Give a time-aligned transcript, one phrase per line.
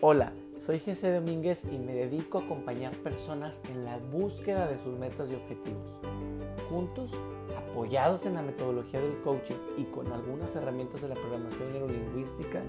[0.00, 4.96] Hola, soy Jesse Domínguez y me dedico a acompañar personas en la búsqueda de sus
[4.96, 5.90] metas y objetivos.
[6.70, 7.10] Juntos,
[7.56, 12.62] apoyados en la metodología del coaching y con algunas herramientas de la programación neurolingüística,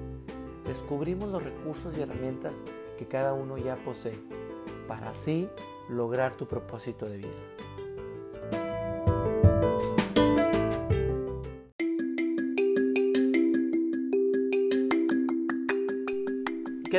[0.66, 2.64] descubrimos los recursos y herramientas
[2.98, 4.18] que cada uno ya posee
[4.88, 5.48] para así
[5.88, 7.59] lograr tu propósito de vida.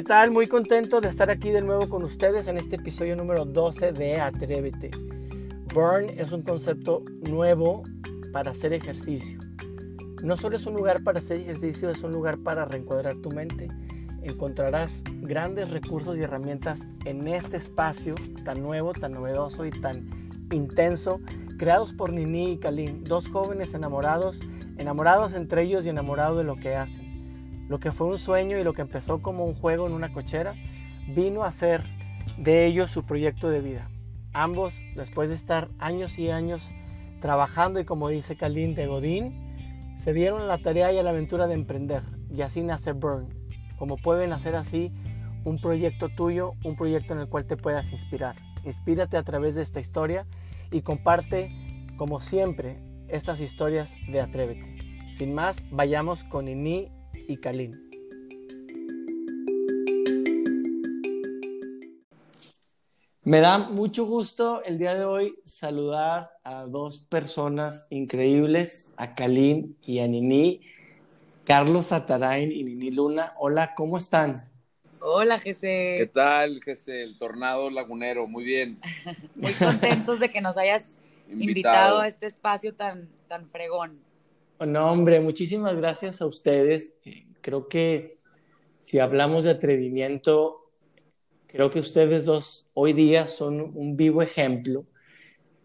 [0.01, 0.31] ¿Qué tal?
[0.31, 4.19] Muy contento de estar aquí de nuevo con ustedes en este episodio número 12 de
[4.19, 4.91] Atrévete.
[5.75, 7.83] Burn es un concepto nuevo
[8.33, 9.39] para hacer ejercicio.
[10.23, 13.69] No solo es un lugar para hacer ejercicio, es un lugar para reencuadrar tu mente.
[14.23, 20.09] Encontrarás grandes recursos y herramientas en este espacio tan nuevo, tan novedoso y tan
[20.51, 21.21] intenso,
[21.59, 24.41] creados por Nini y Kalin, dos jóvenes enamorados,
[24.79, 27.10] enamorados entre ellos y enamorados de lo que hacen.
[27.71, 30.57] Lo que fue un sueño y lo que empezó como un juego en una cochera,
[31.07, 31.85] vino a ser
[32.37, 33.89] de ellos su proyecto de vida.
[34.33, 36.75] Ambos, después de estar años y años
[37.21, 41.47] trabajando y como dice Kalin de Godín, se dieron la tarea y a la aventura
[41.47, 42.03] de emprender.
[42.29, 43.29] Y así nace Burn.
[43.79, 44.93] Como pueden hacer así
[45.45, 48.35] un proyecto tuyo, un proyecto en el cual te puedas inspirar.
[48.65, 50.27] Inspírate a través de esta historia
[50.73, 51.53] y comparte,
[51.97, 55.13] como siempre, estas historias de Atrévete.
[55.13, 56.91] Sin más, vayamos con Ini
[57.31, 57.89] y Kalin.
[63.23, 69.77] Me da mucho gusto el día de hoy saludar a dos personas increíbles, a Kalin
[69.83, 70.63] y a Nini,
[71.45, 73.33] Carlos Satarain y Nini Luna.
[73.39, 74.51] Hola, ¿cómo están?
[75.01, 75.61] Hola, Jesse.
[75.61, 76.89] ¿Qué tal, Jesse?
[76.89, 78.81] El tornado lagunero, muy bien.
[79.37, 80.83] Muy contentos de que nos hayas
[81.29, 82.01] invitado.
[82.01, 84.10] a este espacio tan, tan fregón.
[84.67, 86.95] No, hombre, muchísimas gracias a ustedes.
[87.41, 88.19] Creo que
[88.85, 90.71] si hablamos de atrevimiento,
[91.47, 94.87] creo que ustedes dos hoy día son un vivo ejemplo.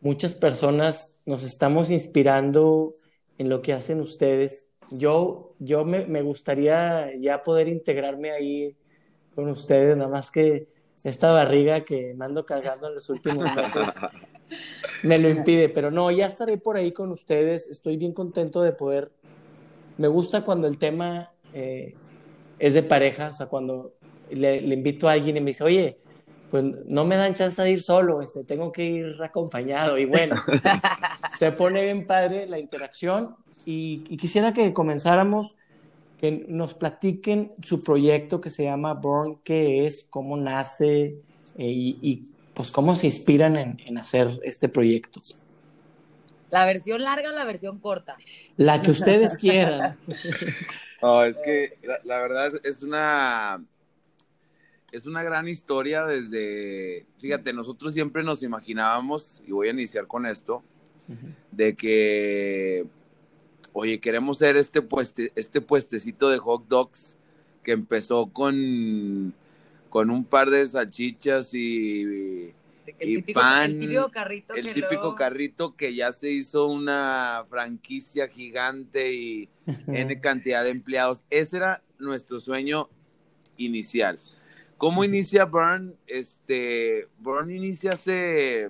[0.02, 2.94] Muchas personas nos estamos inspirando
[3.38, 4.70] en lo que hacen ustedes.
[4.92, 8.78] Yo, yo me, me gustaría ya poder integrarme ahí
[9.36, 10.70] con ustedes, nada más que
[11.06, 13.96] esta barriga que me ando cargando en los últimos meses
[15.04, 18.72] me lo impide, pero no, ya estaré por ahí con ustedes, estoy bien contento de
[18.72, 19.12] poder,
[19.98, 21.96] me gusta cuando el tema eh,
[22.60, 23.94] es de pareja, o sea, cuando
[24.30, 25.98] le, invito a alguien y me dice, oye,
[26.50, 30.36] pues no me dan chance de ir solo, este, tengo que ir acompañado, y bueno,
[31.38, 35.56] se pone bien padre la interacción, y, quisiera que comenzáramos,
[36.20, 41.18] que nos platiquen su proyecto que se llama Born, qué es, cómo nace,
[41.58, 45.22] eh, y, y pues cómo se inspiran en, hacer este proyecto.
[46.50, 48.16] ¿La versión larga o la versión corta?
[48.56, 49.98] La que ustedes quieran.
[51.02, 53.64] No, es que la, verdad es una
[54.92, 60.26] es una gran historia desde, fíjate, nosotros siempre nos imaginábamos, y voy a iniciar con
[60.26, 60.64] esto,
[61.52, 62.88] de que,
[63.78, 67.18] oye, queremos ser este, pueste, este puestecito de hot dogs
[67.62, 69.34] que empezó con
[69.90, 72.54] con un par de salchichas y,
[73.34, 73.72] pan.
[73.72, 74.54] El típico carrito.
[74.54, 79.50] El típico carrito que ya se hizo una franquicia gigante y
[79.88, 81.24] N cantidad de empleados.
[81.30, 82.90] Ese era nuestro sueño
[83.56, 84.20] inicial.
[84.78, 85.96] ¿Cómo inicia Burn?
[86.08, 88.70] Este, Burn inicia hace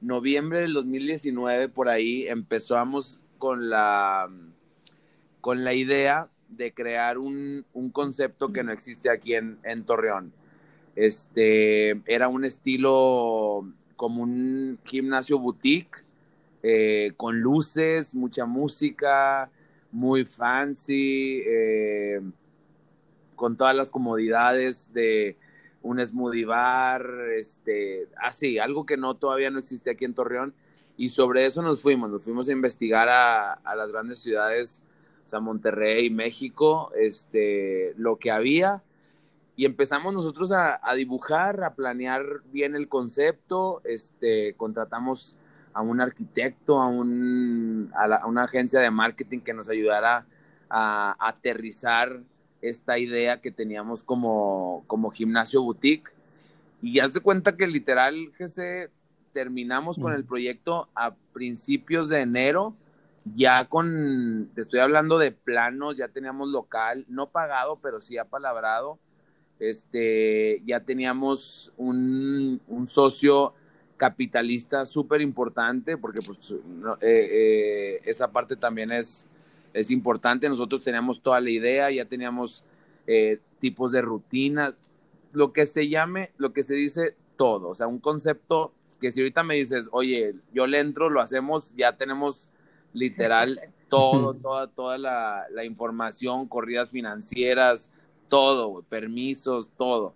[0.00, 4.30] noviembre del 2019, por ahí empezamos con la,
[5.40, 10.32] con la idea de crear un, concepto que no existe aquí en Torreón
[10.96, 16.04] este, era un estilo como un gimnasio boutique,
[16.62, 19.50] eh, con luces, mucha música,
[19.90, 22.20] muy fancy, eh,
[23.36, 25.36] con todas las comodidades de
[25.82, 27.06] un smoothie bar,
[27.36, 30.54] este, así, algo que no todavía no existe aquí en Torreón.
[30.96, 34.82] Y sobre eso nos fuimos, nos fuimos a investigar a, a las grandes ciudades,
[35.24, 38.82] o sea, Monterrey, México, este, lo que había
[39.56, 45.36] y empezamos nosotros a, dibujar, a planear bien el concepto, este, contratamos
[45.72, 50.26] a un arquitecto, a, un, a, una agencia de marketing que nos ayudara
[50.68, 52.20] a, aterrizar
[52.62, 56.10] esta idea que teníamos como, como gimnasio boutique.
[56.82, 58.90] Y ya se cuenta que literal, GC,
[59.34, 62.74] terminamos con el proyecto a principios de enero,
[63.36, 68.98] ya con, te estoy hablando de planos, ya teníamos local, no pagado, pero sí apalabrado
[69.58, 73.54] este, ya teníamos un, socio
[73.96, 79.26] capitalista súper importante, porque pues, eh, eh, esa parte también es,
[79.72, 80.48] es importante.
[80.48, 82.64] Nosotros teníamos toda la idea, ya teníamos
[83.06, 84.74] eh, tipos de rutinas,
[85.32, 89.20] lo que se llame, lo que se dice todo, o sea, un concepto que si
[89.20, 92.50] ahorita me dices, oye, yo le entro, lo hacemos, ya tenemos
[92.92, 97.90] literal todo, toda, toda la, la información, corridas financieras,
[98.28, 100.14] todo, permisos, todo.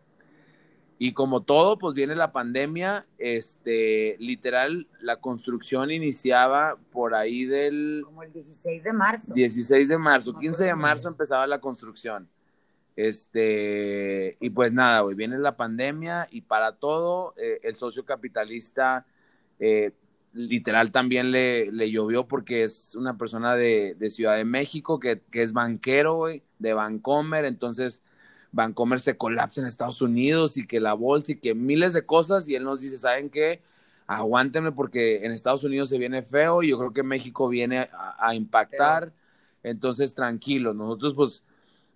[1.01, 8.03] Y como todo, pues viene la pandemia, este, literal, la construcción iniciaba por ahí del...
[8.05, 9.33] Como el 16 de marzo.
[9.33, 12.29] 16 de marzo, 15 de marzo empezaba la construcción.
[12.99, 19.07] Este, y pues nada, güey, viene la pandemia y para todo, eh, el socio capitalista,
[19.61, 19.93] eh,
[20.33, 25.21] literal, también le, le, llovió porque es una persona de, de Ciudad de México, que,
[25.31, 28.03] que es banquero, güey, de Vancomer, entonces
[28.51, 32.49] Vancomer se colapsa en Estados Unidos y que la bolsa y que miles de cosas
[32.49, 33.63] y él nos dice, ¿saben qué?
[34.09, 38.35] Aguántenme porque en Estados Unidos se viene feo y yo creo que México viene a,
[38.35, 39.13] impactar.
[39.63, 41.45] Entonces, tranquilos, nosotros pues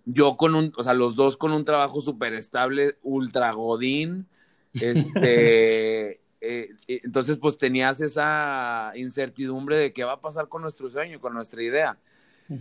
[0.05, 4.27] yo con un, o sea, los dos con un trabajo súper estable, ultra godín,
[4.73, 11.19] este, eh, entonces pues tenías esa incertidumbre de qué va a pasar con nuestro sueño,
[11.19, 11.97] con nuestra idea.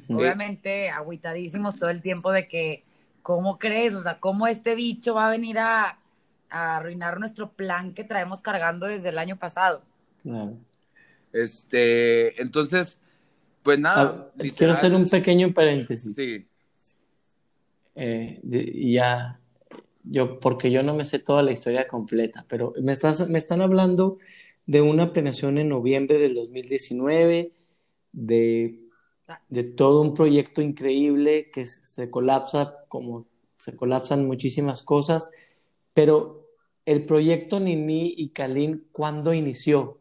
[0.08, 2.84] Obviamente, agüitadísimos todo el tiempo de que
[3.22, 3.94] ¿cómo crees?
[3.94, 5.98] O sea, ¿cómo este bicho va a venir a,
[6.50, 9.82] arruinar nuestro plan que traemos cargando desde el año pasado?
[11.32, 12.98] Este, entonces,
[13.62, 14.30] pues nada.
[14.38, 16.12] Ah, quiero hacer un pequeño paréntesis.
[16.14, 16.46] Sí.
[17.94, 19.40] Eh, ya,
[20.04, 23.60] yo, porque yo no me sé toda la historia completa, pero me, estás, me están
[23.60, 24.18] hablando
[24.66, 27.52] de una planeación en noviembre del 2019,
[28.12, 28.82] de
[29.48, 35.30] de todo un proyecto increíble que se colapsa como se colapsan muchísimas cosas,
[35.94, 36.40] pero
[36.84, 40.00] el proyecto Nini y Kalin, ¿cuándo inició?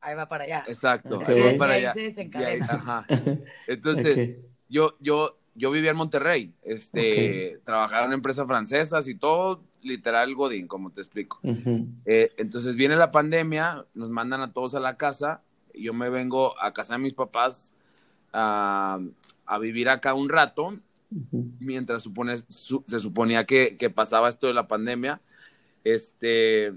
[0.00, 0.64] Ahí va para allá.
[0.66, 1.94] Exacto, ahí va para allá.
[3.66, 4.38] Entonces,
[4.70, 10.34] yo, yo, yo vivía en Monterrey, este, trabajaba en una empresa francesa y todo, literal
[10.34, 11.38] Godín, como te explico.
[12.04, 15.42] Eh, entonces viene la pandemia, nos mandan a todos a la casa,
[15.72, 17.72] yo me vengo a casa de mis papás
[18.32, 18.98] a,
[19.60, 20.76] vivir acá un rato,
[21.60, 25.20] mientras supone, se suponía que, pasaba esto de la pandemia.
[25.84, 26.72] Este,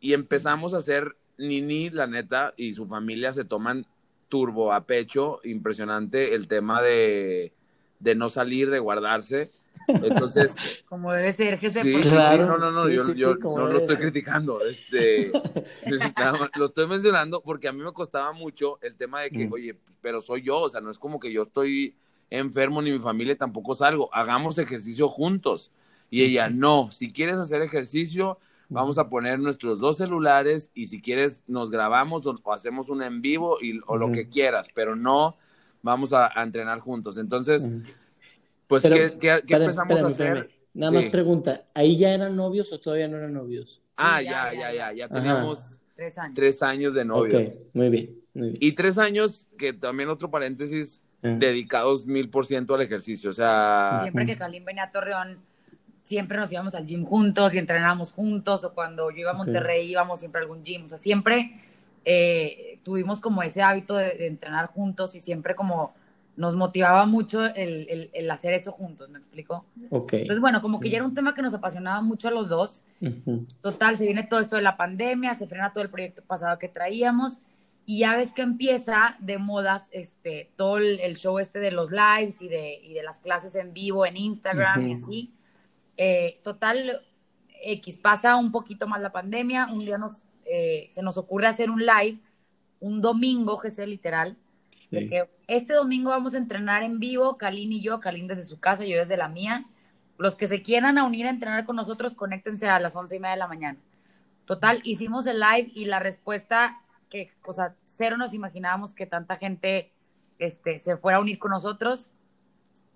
[0.00, 3.86] y empezamos a hacer Nini, la neta, y su familia se toman
[4.28, 7.52] turbo a pecho, impresionante el tema de,
[7.98, 9.50] de no salir, de guardarse.
[9.88, 10.84] Entonces.
[10.88, 14.64] Como debe ser, que se sí, claro, no, no, no, yo, no lo estoy criticando,
[14.64, 15.30] este,
[16.56, 19.52] lo estoy mencionando porque a mí me costaba mucho el tema de que, mm.
[19.52, 21.94] oye, pero soy yo, o sea, no es como que yo estoy
[22.30, 25.72] enfermo ni mi familia tampoco salgo, hagamos ejercicio juntos.
[26.10, 31.00] Y ella, no, si quieres hacer ejercicio, vamos a poner nuestros dos celulares y si
[31.00, 35.36] quieres nos grabamos o, hacemos un en vivo y, o lo que quieras, pero no
[35.82, 37.16] vamos a, entrenar juntos.
[37.16, 37.68] Entonces,
[38.66, 40.50] pues, ¿qué, empezamos a hacer?
[40.74, 43.82] Nada más pregunta, ¿ahí ya eran novios o todavía no eran novios?
[43.96, 45.80] Ah, ya, ya, ya, ya, teníamos
[46.34, 46.94] tres años.
[46.94, 47.60] de novios.
[47.72, 51.34] muy bien, Y tres años, que también otro paréntesis, ah.
[51.38, 53.98] dedicados mil por ciento al ejercicio, o sea...
[54.02, 55.40] Siempre que Kalim venía a Torreón,
[56.04, 59.90] siempre nos íbamos al gym juntos y entrenábamos juntos, o cuando yo iba a Monterrey
[59.90, 61.60] íbamos siempre a algún gym, o sea, siempre
[62.04, 65.94] eh, tuvimos como ese hábito de entrenar juntos y siempre como
[66.38, 69.64] nos motivaba mucho el, el, hacer eso juntos, ¿me explico?
[69.90, 70.12] Ok.
[70.12, 72.84] Entonces, bueno, como que ya era un tema que nos apasionaba mucho a los dos.
[73.60, 76.68] Total, se viene todo esto de la pandemia, se frena todo el proyecto pasado que
[76.68, 77.40] traíamos
[77.86, 82.40] y ya ves que empieza de modas este, todo el, show este de los lives
[82.40, 85.34] y de, y de las clases en vivo en Instagram y así.
[85.96, 87.02] Eh, total,
[87.64, 90.12] X pasa un poquito más la pandemia, un día nos,
[90.50, 92.18] eh, se nos ocurre hacer un live,
[92.80, 94.36] un domingo, que sea literal,
[95.46, 98.98] este domingo vamos a entrenar en vivo, Kalin y yo, Kalin desde su casa, yo
[98.98, 99.66] desde la mía.
[100.16, 103.32] Los que se quieran unir a entrenar con nosotros, conéctense a las once y media
[103.32, 103.78] de la mañana.
[104.46, 109.36] Total, hicimos el live y la respuesta que, o sea, cero nos imaginábamos que tanta
[109.36, 109.92] gente
[110.38, 112.10] este, se fuera a unir con nosotros.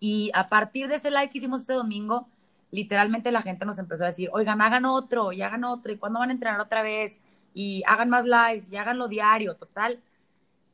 [0.01, 2.29] Y a partir de ese live que hicimos este domingo,
[2.71, 6.19] literalmente la gente nos empezó a decir, oigan, hagan otro, y hagan otro, y cuándo
[6.19, 7.21] van a entrenar otra vez,
[7.55, 10.03] y hagan más lives, y háganlo diario, total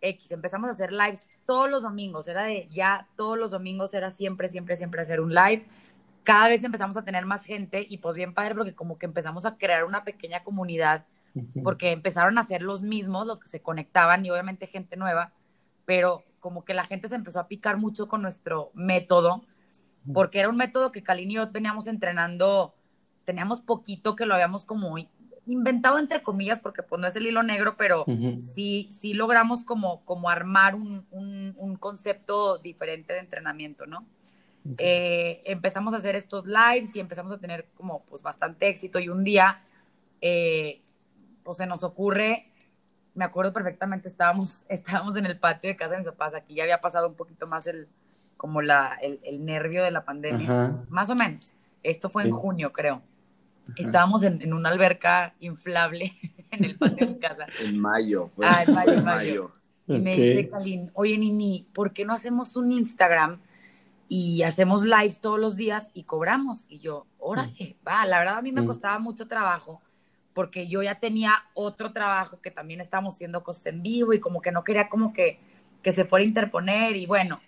[0.00, 4.10] X, empezamos a hacer lives todos los domingos, era de ya todos los domingos era
[4.10, 5.66] siempre, siempre, siempre hacer un live.
[6.22, 9.46] Cada vez empezamos a tener más gente y pues bien padre porque como que empezamos
[9.46, 11.06] a crear una pequeña comunidad
[11.62, 15.32] porque empezaron a ser los mismos los que se conectaban y obviamente gente nueva,
[15.84, 19.44] pero como que la gente se empezó a picar mucho con nuestro método
[20.12, 22.74] porque era un método que Kalin y yo veníamos entrenando,
[23.24, 24.96] teníamos poquito que lo habíamos como
[25.48, 28.04] inventado entre comillas, porque pues no es el hilo negro, pero
[28.54, 34.06] sí, sí logramos como, como armar un, un, concepto diferente de entrenamiento, ¿no?
[34.76, 39.08] eh, empezamos a hacer estos lives y empezamos a tener como pues bastante éxito y
[39.08, 39.62] un día
[40.20, 40.82] eh,
[41.42, 42.52] pues se nos ocurre,
[43.14, 46.64] me acuerdo perfectamente, estábamos, estábamos en el patio de casa de mis papás, aquí ya
[46.64, 47.88] había pasado un poquito más el,
[48.36, 51.54] como la, el, nervio de la pandemia, más o menos.
[51.82, 53.02] Esto fue en junio, creo.
[53.76, 56.16] Estábamos en, una alberca inflable
[56.50, 57.46] en el patio de mi casa.
[57.64, 58.30] En mayo.
[58.42, 59.52] Ah, en mayo, en mayo.
[59.86, 63.40] Y me dice Kalin, oye Nini, ¿por qué no hacemos un Instagram
[64.06, 66.66] y hacemos lives todos los días y cobramos?
[66.68, 69.80] Y yo, órale, va, la verdad a mí me costaba mucho trabajo
[70.34, 74.42] porque yo ya tenía otro trabajo que también estábamos haciendo cosas en vivo y como
[74.42, 75.40] que no quería como que,
[75.82, 77.40] que se fuera a interponer y bueno,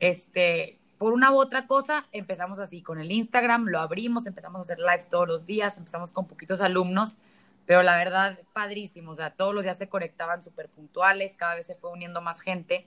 [0.00, 4.64] este, por una u otra cosa, empezamos así con el Instagram, lo abrimos, empezamos a
[4.64, 7.16] hacer lives todos los días, empezamos con poquitos alumnos,
[7.64, 11.66] pero la verdad, padrísimo, o sea, todos los días se conectaban súper puntuales, cada vez
[11.66, 12.86] se fue uniendo más gente.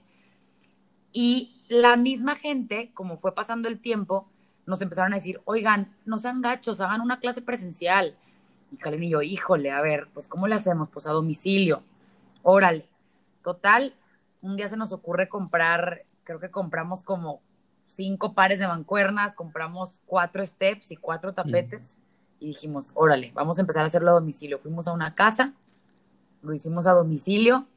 [1.12, 4.29] Y la misma gente, como fue pasando el tiempo,
[4.67, 8.15] nos empezaron a decir, oigan, no sean gachos, hagan una clase presencial.
[8.72, 10.88] Y Kalen y yo, híjole, a ver, pues ¿cómo le hacemos?
[10.89, 11.82] Pues a domicilio.
[12.43, 12.88] Órale.
[13.43, 13.96] Total,
[14.41, 17.41] un día se nos ocurre comprar, creo que compramos como
[17.95, 21.95] cinco pares de mancuernas, compramos cuatro steps y cuatro tapetes
[22.39, 24.59] y dijimos, órale, vamos a empezar a hacerlo a domicilio.
[24.59, 25.53] Fuimos a una casa,
[26.41, 27.67] lo hicimos a domicilio,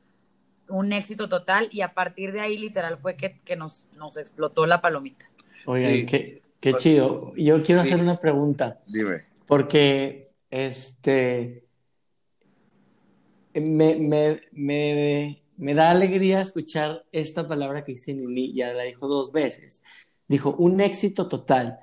[0.68, 4.80] un éxito total y a partir de ahí literal fue que, nos, nos explotó la
[4.80, 5.26] palomita.
[5.66, 7.32] Oye, qué, qué, chido.
[7.36, 8.80] Yo quiero hacer una pregunta.
[8.86, 9.24] Dime.
[9.46, 11.64] Porque, este,
[13.54, 19.08] me, me, me, me da alegría escuchar esta palabra que dice Nini, ya la dijo
[19.08, 19.82] dos veces.
[20.28, 21.80] Dijo, un éxito total.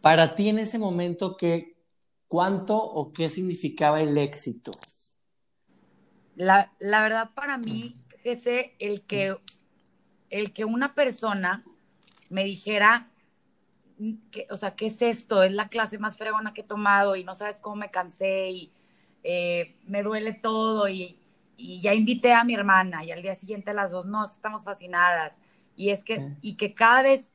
[0.00, 1.76] Para ti en ese momento, ¿qué,
[2.28, 4.70] ¿cuánto o qué significaba el éxito?
[6.36, 9.36] La, verdad para mí, Jesse, el que,
[10.30, 11.64] el que una persona
[12.28, 13.10] me dijera,
[14.30, 15.42] que, o sea, ¿qué es esto?
[15.42, 18.72] Es la clase más fregona que he tomado y no sabes cómo me cansé y
[19.24, 21.18] eh, me duele todo y
[21.58, 25.36] y ya invité a mi hermana y al día siguiente las dos, no, estamos fascinadas.
[25.78, 27.30] Y es que, y que cada vez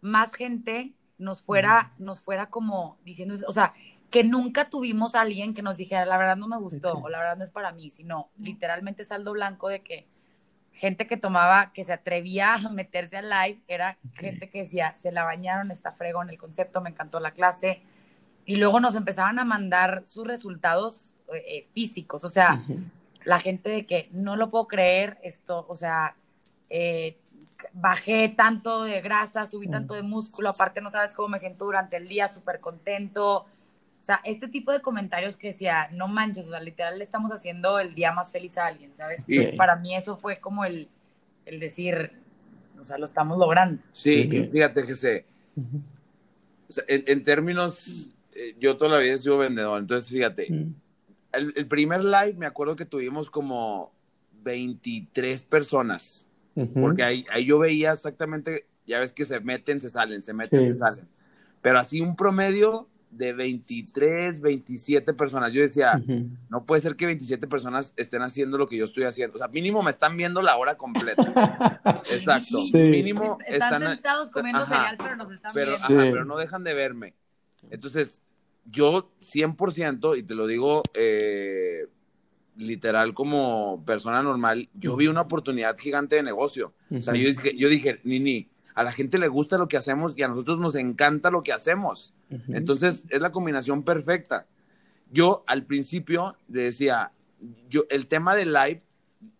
[0.00, 3.74] más gente nos fuera, nos fuera como diciendo, o sea,
[4.08, 7.18] que nunca tuvimos a alguien que nos dijera, la verdad no me gustó, o la
[7.18, 10.06] verdad no es para mí, sino literalmente saldo blanco de que
[10.70, 15.10] gente que tomaba, que se atrevía a meterse al live, era gente que decía, se
[15.10, 17.82] la bañaron, está fregón el concepto, me encantó la clase.
[18.46, 22.62] Y luego nos empezaban a mandar sus resultados eh, eh, físicos, o sea,
[23.24, 26.14] la gente de que no lo puedo creer, esto, o sea,
[26.70, 27.18] eh,
[27.72, 31.96] bajé tanto de grasa, subí tanto de músculo, aparte no sabes cómo me siento durante
[31.96, 33.46] el día, súper contento.
[34.00, 37.30] O sea, este tipo de comentarios que decía, no manches, o sea, literal le estamos
[37.32, 39.22] haciendo el día más feliz a alguien, ¿sabes?
[39.26, 40.88] Y para mí eso fue como el,
[41.46, 42.12] el decir,
[42.80, 43.82] o sea, lo estamos logrando.
[43.92, 45.26] Sí, fíjate que se,
[46.86, 50.48] en, términos, eh, yo toda la vida he sido vendedor, entonces fíjate,
[51.32, 53.92] el, primer live me acuerdo que tuvimos como
[54.42, 56.27] 23 personas,
[56.66, 60.66] porque ahí, ahí, yo veía exactamente, ya ves que se meten, se salen, se meten,
[60.66, 61.04] se salen,
[61.60, 65.52] pero así un promedio de 23, 27 personas.
[65.52, 66.02] Yo decía,
[66.48, 69.36] no puede ser que 27 personas estén haciendo lo que yo estoy haciendo.
[69.36, 71.22] O sea, mínimo me están viendo la hora completa.
[72.12, 72.58] Exacto.
[72.74, 76.12] Mínimo están, sentados comiendo cereal, pero nos están pero, viendo.
[76.12, 77.14] pero no dejan de verme.
[77.70, 78.22] Entonces,
[78.64, 81.86] yo 100%, y te lo digo eh,
[82.58, 86.74] literal como persona normal, yo vi una oportunidad gigante de negocio.
[86.90, 90.18] O sea, yo dije, yo dije, Nini, a la gente le gusta lo que hacemos
[90.18, 92.14] y a nosotros nos encanta lo que hacemos.
[92.48, 94.46] Entonces, es la combinación perfecta.
[95.10, 97.12] Yo al principio decía,
[97.70, 98.82] yo, el tema del live,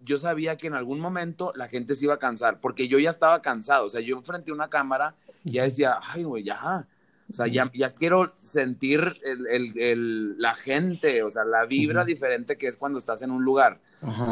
[0.00, 3.10] yo sabía que en algún momento la gente se iba a cansar, porque yo ya
[3.10, 3.87] estaba cansado.
[3.87, 6.88] O sea, yo frente a una cámara ya decía, ay, güey, ya,
[7.30, 12.56] o sea, ya, ya quiero sentir el, el, la gente, o sea, la vibra diferente
[12.56, 13.80] que es cuando estás en un lugar.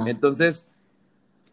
[0.07, 0.67] Entonces,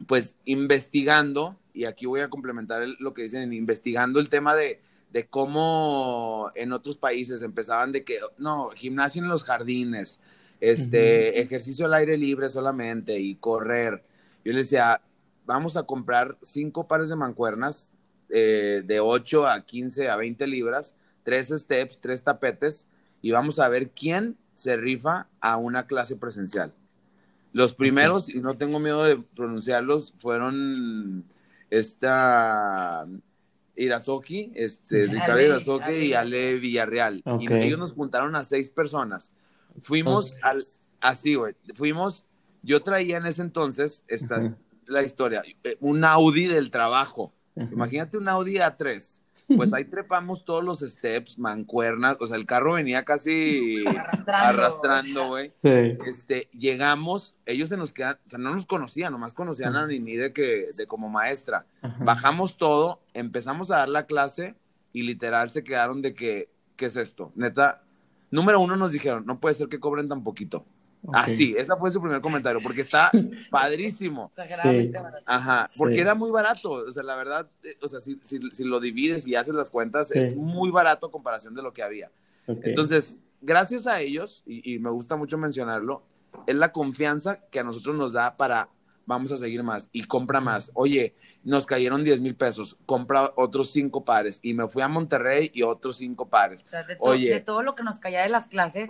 [0.08, 4.80] pues investigando, y aquí voy a complementar lo que dicen, investigando el tema de,
[5.12, 10.22] de cómo en otros países empezaban de que, no, gimnasio en los jardines,
[10.62, 14.02] este, ejercicio al aire libre solamente y correr.
[14.46, 15.02] Yo les decía,
[15.46, 17.92] vamos a comprar cinco pares de mancuernas
[18.30, 22.88] eh, de 8 a 15 a 20 libras tres steps, tres tapetes
[23.22, 26.74] y vamos a ver quién se rifa a una clase presencial.
[27.52, 31.24] Los primeros, y no tengo miedo de pronunciarlos, fueron
[31.70, 33.08] esta
[33.76, 37.24] Irazoki, este, Ricardo Irazoki y Ale Villarreal.
[37.40, 39.32] Y ellos nos juntaron a seis personas.
[39.80, 40.64] Fuimos al,
[41.00, 42.26] así, güey, fuimos,
[42.62, 44.40] yo traía en ese entonces, esta
[44.88, 45.44] la historia,
[45.80, 49.22] un Audi del trabajo Imagínate un Audi A3.
[49.48, 53.84] Pues ahí trepamos todos los steps, mancuernas, o sea, el carro venía casi
[54.28, 55.50] arrastrando, güey.
[55.50, 55.98] Sí.
[56.06, 60.18] Este, llegamos, ellos se nos quedan, o sea, no nos conocían, nomás conocían a Nini
[60.18, 61.66] de que, de como maestra.
[62.00, 64.56] Bajamos todo, empezamos a dar la clase
[64.92, 67.32] y literal se quedaron de que, ¿qué es esto?
[67.36, 67.84] Neta,
[68.32, 70.66] número uno nos dijeron, no puede ser que cobren tan poquito.
[71.12, 73.12] Así, ese fue su primer comentario, porque está
[73.52, 74.32] padrísimo.
[75.26, 76.72] Ajá, porque era muy barato.
[76.72, 80.12] O sea, la verdad, eh, o sea, si, si, lo divides y haces las cuentas,
[80.12, 82.12] es muy barato a comparación de lo que había.
[82.48, 86.04] Entonces, gracias a ellos, y, me gusta mucho mencionarlo,
[86.48, 88.70] es la confianza que a nosotros nos da para
[89.06, 90.72] vamos a seguir más y compra más.
[90.74, 95.52] Oye, nos cayeron 10 mil pesos, compra otros cinco pares y me fui a Monterrey
[95.54, 96.64] y otros cinco pares.
[96.66, 98.90] O sea, de, Oye, de todo lo que nos caía de las clases,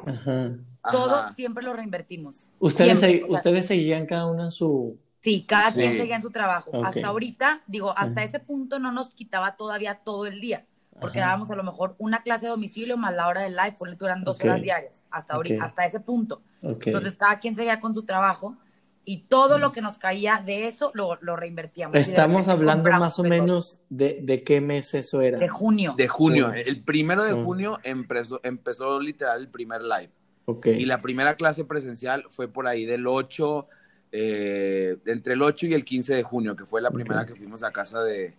[0.91, 2.51] todo siempre lo reinvertimos.
[2.60, 4.98] ¿Ustedes, ¿Ustedes seguían cada uno en su...
[5.22, 6.83] Sí, cada quien seguía en su trabajo.
[6.83, 10.65] Hasta ahorita, digo, hasta ese punto no nos quitaba todavía todo el día,
[11.00, 13.89] porque dábamos a lo mejor una clase de domicilio más la hora del live, por
[13.89, 16.41] eran dos horas diarias, hasta ahorita, hasta ese punto.
[16.62, 18.57] Entonces cada quien seguía con su trabajo
[19.05, 21.95] y todo lo que nos caía de eso lo, lo reinvertíamos.
[21.95, 25.38] Estamos hablando más o menos de, de, qué mes eso era.
[25.38, 25.95] De junio.
[25.98, 26.53] De junio.
[26.53, 30.10] El primero de junio empezó, empezó literal el primer live.
[30.45, 30.81] Okay.
[30.81, 33.67] Y la primera clase presencial fue por ahí del 8,
[34.12, 37.63] eh, entre el 8 y el 15 de junio, que fue la primera que fuimos
[37.63, 38.33] a casa de,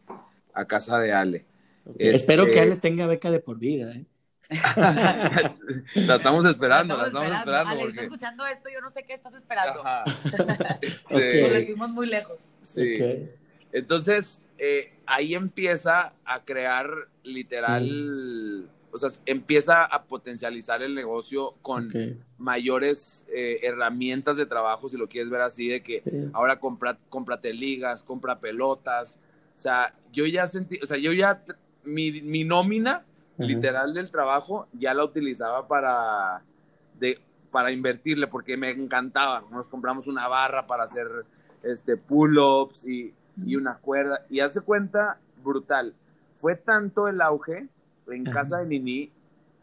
[0.53, 1.47] a casa de Ale.
[1.99, 4.05] Espero que este Ale tenga beca de por vida, ¿eh?
[5.95, 7.71] La estamos esperando, la estamos, esperando.
[7.71, 8.03] Ale, porque...
[8.03, 9.83] escuchando esto, yo no sé qué estás esperando.
[11.09, 12.39] Porque fuimos muy lejos.
[12.61, 13.29] Sí.
[13.73, 21.91] Entonces, eh, ahí empieza a crear literal, o sea, empieza a potencializar el negocio con
[22.39, 26.03] mayores eh, herramientas de trabajo, si lo quieres ver así, de que
[26.35, 29.19] ahora compra, cómprate ligas, compra pelotas.
[29.57, 31.43] O sea, yo ya sentí, o sea, yo ya,
[31.83, 33.05] mi, mi nómina
[33.39, 36.43] literal del trabajo, ya la utilizaba para,
[36.99, 37.21] de,
[37.51, 39.45] para invertirle, porque me encantaba.
[39.51, 41.09] Nos compramos una barra para hacer
[41.63, 44.25] este, pull-ups y, y, una cuerda.
[44.31, 45.95] Y haz de cuenta, brutal.
[46.39, 47.69] Fue tanto el auge
[48.09, 49.11] en casa de Nini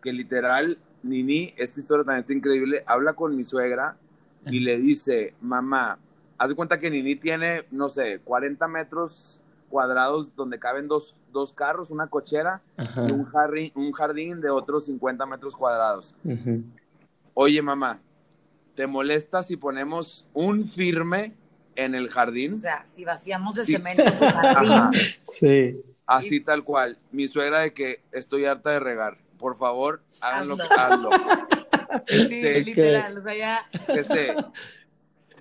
[0.01, 3.97] que literal, Nini, esta historia también está increíble, habla con mi suegra
[4.45, 5.99] y le dice, mamá,
[6.37, 9.40] haz de cuenta que Nini tiene, no sé, 40 metros
[9.71, 14.85] cuadrados donde caben dos, dos carros, una cochera y un jardín, un jardín de otros
[14.85, 16.13] 50 metros cuadrados.
[17.33, 17.99] Oye, mamá,
[18.75, 21.33] ¿te molesta si ponemos un firme
[21.75, 22.53] en el jardín?
[22.53, 24.99] O sea, si vaciamos de cemento el jardín.
[25.27, 25.81] Sí.
[26.05, 26.99] Así tal cual.
[27.11, 29.17] Mi suegra de que estoy harta de regar.
[29.39, 30.57] Por favor, háganlo.
[30.77, 31.09] Hazlo.
[32.07, 33.65] Sí, este, literal, o sea, ya...
[33.89, 34.33] Este,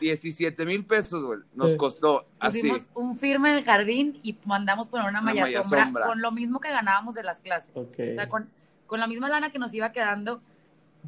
[0.00, 1.40] 17 mil pesos, güey.
[1.54, 6.20] Nos costó Pusimos un firme en el jardín y mandamos poner una, malla, sombra, con
[6.20, 7.70] lo mismo que ganábamos de las clases.
[7.74, 8.48] O sea, con,
[8.86, 10.40] con, la misma lana que nos iba quedando,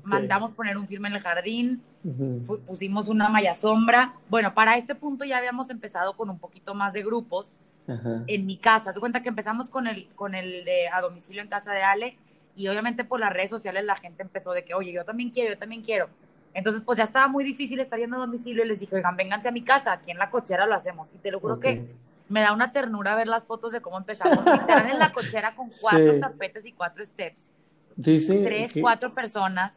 [0.04, 1.82] mandamos poner un firme en el jardín,
[2.66, 4.14] pusimos una malla sombra.
[4.28, 7.46] Bueno, para este punto ya habíamos empezado con un poquito más de grupos
[7.86, 8.92] en mi casa.
[8.92, 12.16] Se cuenta que empezamos con el, con el de a domicilio en casa de Ale
[12.56, 15.54] y obviamente por las redes sociales la gente empezó de que, oye, yo también quiero,
[15.54, 16.08] yo también quiero.
[16.54, 19.48] Entonces, pues ya estaba muy difícil estar yendo a domicilio y les dije, oigan, vénganse
[19.48, 21.08] a mi casa, aquí en la cochera lo hacemos.
[21.14, 21.86] Y te lo juro que
[22.28, 24.38] me da una ternura ver las fotos de cómo empezamos.
[24.38, 27.42] Estaban en la cochera con cuatro tapetes y cuatro steps.
[27.96, 29.72] Dice Tres, cuatro personas.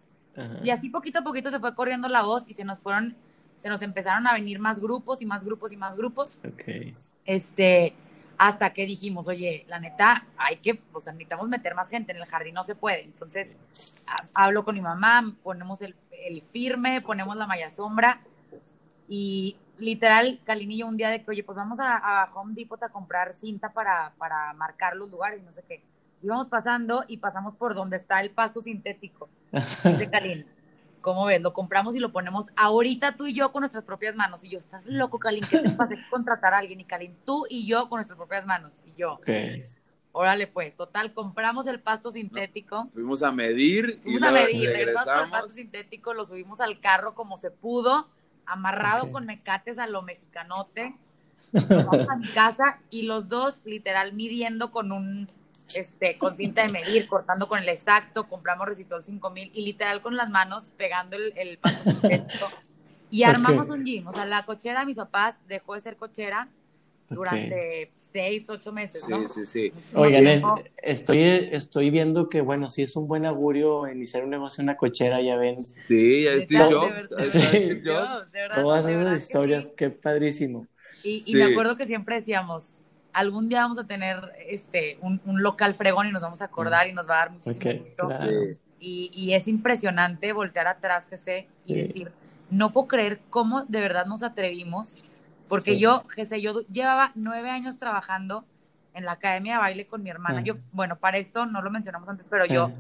[0.64, 3.16] Y así poquito a poquito se fue corriendo la voz y se nos fueron,
[3.58, 6.40] se nos empezaron a venir más grupos y más grupos y más grupos.
[6.54, 6.94] Okay.
[7.26, 7.94] Este,
[8.38, 12.26] hasta que dijimos, oye, la neta, hay que, pues necesitamos meter más gente en el
[12.26, 13.04] jardín, no se puede.
[13.04, 13.56] Entonces,
[14.34, 18.22] hablo con mi mamá, ponemos el el firme, ponemos la malla sombra
[19.08, 23.34] y literal, Calinillo un día de que, oye, pues vamos a, Home Depot a comprar
[23.34, 25.84] cinta para, para marcar los lugares no sé qué.
[26.22, 30.46] Íbamos pasando y pasamos por donde está el pasto sintético de Calín.
[31.02, 31.40] ¿Cómo ves?
[31.40, 34.44] Lo compramos y lo ponemos ahorita tú y yo con nuestras propias manos.
[34.44, 35.94] Y yo, estás loco, Calín, ¿qué te pasa?
[35.94, 36.80] que contratar a alguien.
[36.80, 38.74] Y Calín, tú y yo con nuestras propias manos.
[38.88, 39.20] Y yo,
[40.18, 42.90] Órale, pues, total, compramos el pasto sintético.
[42.94, 44.00] fuimos a medir.
[44.02, 45.26] Fuimos a medir, regresamos.
[45.26, 48.08] el pasto sintético, lo subimos al carro como se pudo,
[48.46, 50.96] amarrado con mecates a lo mexicanote.
[51.52, 55.28] vamos a mi casa y los dos, literal, midiendo con un,
[55.74, 60.16] este, con cinta de medir, cortando con el exacto, compramos Resistol 5000 y literal con
[60.16, 62.48] las manos pegando el, pasto sintético.
[63.12, 64.08] Y armamos un gym.
[64.08, 66.48] O sea, la cochera de mis papás dejó de ser cochera
[67.10, 69.28] durante seis, ocho meses, ¿no?
[69.28, 69.96] Sí, sí, sí.
[69.96, 70.26] Oigan,
[70.82, 74.78] estoy, estoy viendo que, bueno, sí es un buen augurio iniciar un negocio en una
[74.78, 75.62] cochera, ya ven.
[75.62, 77.10] Sí, ya Steve Jobs.
[77.32, 77.82] Sí.
[77.84, 80.68] Todas esas historias, qué padrísimo.
[81.04, 82.66] Y, y me acuerdo que siempre decíamos,
[83.16, 86.94] algún día vamos a tener este un, local fregón y nos vamos a acordar y
[86.94, 88.10] nos va a dar muchísimo gusto.
[88.80, 92.12] Y, y, es impresionante voltear atrás, Jesse, y decir,
[92.52, 95.04] no puedo creer cómo de verdad nos atrevimos,
[95.48, 98.46] porque yo, Jesse, yo llevaba nueve años trabajando
[98.94, 100.42] en la academia de baile con mi hermana.
[100.42, 102.72] Yo, bueno, para esto no lo mencionamos antes, pero yo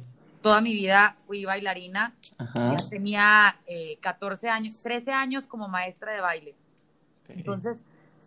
[0.41, 2.13] toda mi vida fui bailarina.
[2.55, 3.55] Ya tenía
[4.01, 6.55] 14 eh, años, 13 años como maestra de baile.
[7.29, 7.77] Entonces,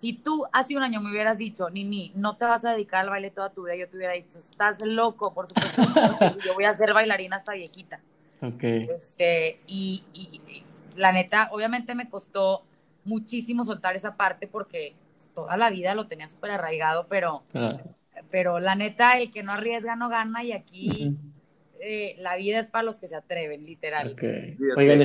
[0.01, 3.11] si tú hace un año me hubieras dicho, Nini, no te vas a dedicar al
[3.11, 6.77] baile toda tu vida, yo te hubiera dicho, estás loco, por supuesto, yo voy a
[6.77, 8.01] ser bailarina hasta viejita.
[8.41, 10.05] Este, y,
[10.97, 12.65] la neta, obviamente me costó
[13.09, 14.95] muchísimo soltar esa parte porque
[15.35, 17.43] toda la vida lo tenía súper arraigado, pero,
[18.31, 21.17] pero la neta, el que no arriesga no gana y aquí
[21.81, 24.17] eh, la vida es para los que se atreven, literal.
[24.77, 25.01] Oigan,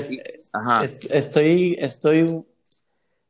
[1.10, 2.46] estoy, estoy,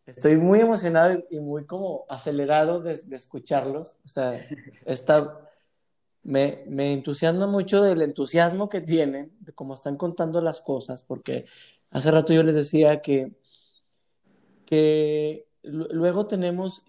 [0.06, 4.00] estoy muy emocionado y muy como acelerado de, escucharlos.
[4.06, 4.40] O sea,
[4.86, 5.42] está,
[6.24, 11.46] me, me entusiasma mucho del entusiasmo que tienen, de cómo están contando las cosas, porque
[11.92, 13.34] hace rato yo les decía que,
[15.64, 16.84] luego tenemos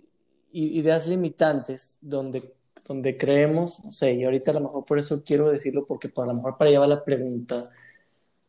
[0.52, 5.50] ideas limitantes donde, donde creemos, no sé, y ahorita a lo mejor por eso quiero
[5.50, 7.70] decirlo, porque a lo mejor para llevar la pregunta,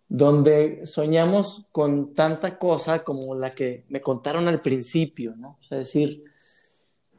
[0.07, 5.57] donde soñamos con tanta cosa como la que me contaron al principio, ¿no?
[5.71, 6.23] O decir,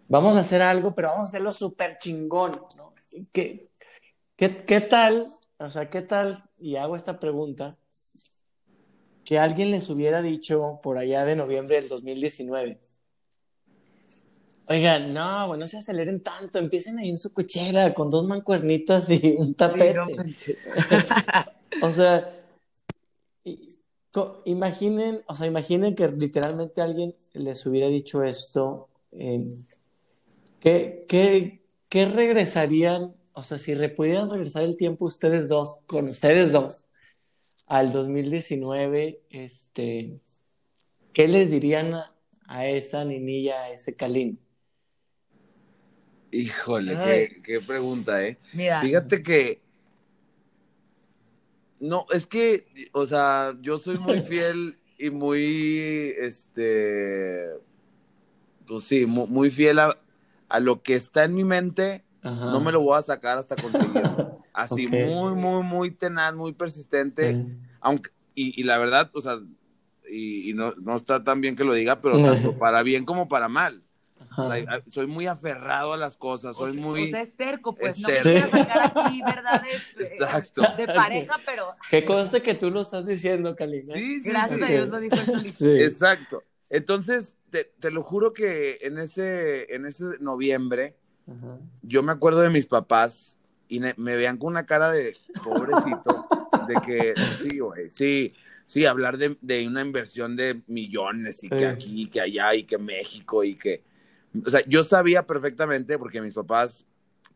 [0.09, 2.95] vamos a hacer algo, pero vamos a hacerlo súper chingón, ¿no?
[3.33, 3.71] ¿Qué,
[4.37, 5.27] qué, qué tal?
[5.59, 6.45] O sea, ¿qué tal?
[6.59, 7.77] Y hago esta pregunta,
[9.27, 12.79] que alguien les hubiera dicho por allá de noviembre del 2019,
[14.69, 19.09] Oigan, no, bueno, no se aceleren tanto, empiecen ahí en su cochera con dos mancuernitas
[19.11, 19.95] y un tapete.
[21.83, 22.29] o sea,
[24.45, 28.89] imaginen, o sea, imaginen que literalmente alguien les hubiera dicho esto.
[29.13, 29.57] Eh,
[30.59, 31.05] ¿qué,
[31.89, 33.15] qué, regresarían?
[33.35, 36.86] O sea, si pudieran regresar el tiempo ustedes dos, con ustedes dos,
[37.67, 40.21] al 2019, este,
[41.13, 42.15] ¿qué les dirían a,
[42.47, 44.41] a esa niñilla, a ese Calín?
[46.31, 48.37] Híjole, qué, pregunta, ¿eh?
[48.51, 49.63] Fíjate que.
[51.79, 57.49] No, es que, o sea, yo soy muy fiel y muy, este,
[58.67, 59.97] pues sí, muy, fiel a,
[60.61, 64.39] lo que está en mi mente, no me lo voy a sacar hasta conseguirlo.
[64.53, 67.45] Así, muy, muy, muy tenaz, muy persistente,
[67.81, 69.39] aunque, y, la verdad, o sea,
[70.11, 73.49] y, no, no, está tan bien que lo diga, pero tanto para bien como para
[73.49, 73.83] mal.
[74.87, 77.05] Soy muy aferrado a las cosas, soy muy...
[77.05, 80.63] O sea, es terco, pues, no quiero sacar aquí verdades Exacto.
[80.77, 81.65] de pareja, pero...
[81.91, 83.95] Qué conste que tú lo estás diciendo, Kalina.
[83.95, 85.17] Sí, sí, Gracias a Dios lo dijo
[85.61, 86.43] Exacto.
[86.69, 90.97] Entonces, te, te, lo juro que en ese, en ese noviembre,
[91.83, 96.27] yo me acuerdo de mis papás y me, veían con una cara de pobrecito,
[96.69, 98.33] de que sí, güey, sí,
[98.65, 102.79] sí, hablar de, de, una inversión de millones y que aquí, que allá y que
[102.79, 103.83] México y que
[104.45, 106.85] o sea, yo sabía perfectamente, porque mis papás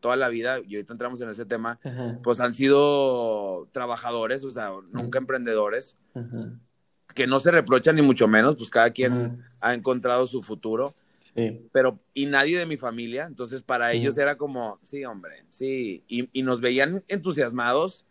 [0.00, 1.78] toda la vida, y ahorita entramos en ese tema,
[2.22, 5.96] pues han sido trabajadores, o sea, nunca emprendedores,
[7.14, 10.94] que no se reprochan ni mucho menos, pues cada quien ha encontrado su futuro.
[11.20, 11.68] Sí.
[11.72, 16.28] Pero, y nadie de mi familia, entonces para ellos era como, sí, hombre, sí, y,
[16.32, 18.06] y nos veían entusiasmados.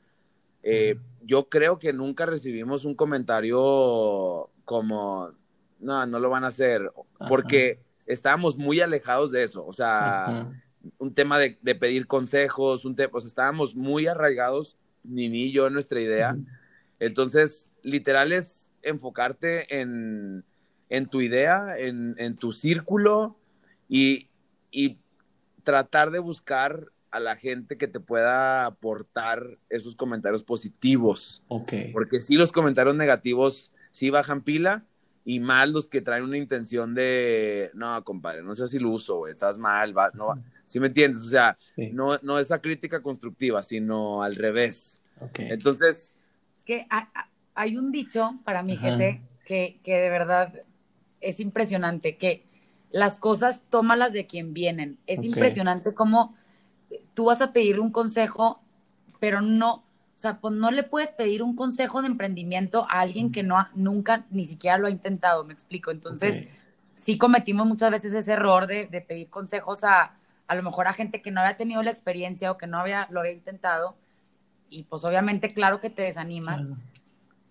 [0.62, 5.32] Eh, yo creo que nunca recibimos un comentario como,
[5.80, 6.92] no, no lo van a hacer,
[7.28, 10.52] porque estábamos muy alejados de eso, o sea,
[10.98, 15.68] un tema de, pedir consejos, un tema, o sea, estábamos muy arraigados, ni ni yo,
[15.68, 16.38] en nuestra idea.
[17.00, 20.44] Entonces, literal es enfocarte en,
[21.10, 23.38] tu idea, en, tu círculo
[23.88, 24.28] y,
[25.64, 31.44] tratar de buscar a la gente que te pueda aportar esos comentarios positivos.
[31.94, 34.86] Porque si los comentarios negativos sí bajan pila,
[35.26, 39.60] y más los que traen una intención de, no, compadre, no seas iluso, güey, estás
[39.60, 41.22] mal, va, no, ¿sí me entiendes?
[41.22, 41.56] O sea,
[41.94, 45.02] no, no esa crítica constructiva, sino al revés.
[45.36, 46.16] Entonces...
[46.66, 46.88] Que
[47.54, 50.54] hay un dicho para mí, Jesse, que, que de verdad
[51.22, 52.44] es impresionante, que
[52.92, 54.98] las cosas tómalas de quien vienen.
[55.08, 56.36] Es impresionante cómo
[57.14, 58.62] tú vas a pedir un consejo,
[59.20, 59.84] pero no, o
[60.16, 64.26] sea, pues no le puedes pedir un consejo de emprendimiento a alguien que no nunca
[64.32, 65.92] ni siquiera lo ha intentado, me explico.
[65.92, 66.48] Entonces,
[66.96, 70.16] sí cometimos muchas veces ese error de, pedir consejos a
[70.48, 73.08] a lo mejor a gente que no había tenido la experiencia o que no había
[73.12, 73.96] lo había intentado.
[74.72, 76.62] Y pues obviamente, claro que te desanimas.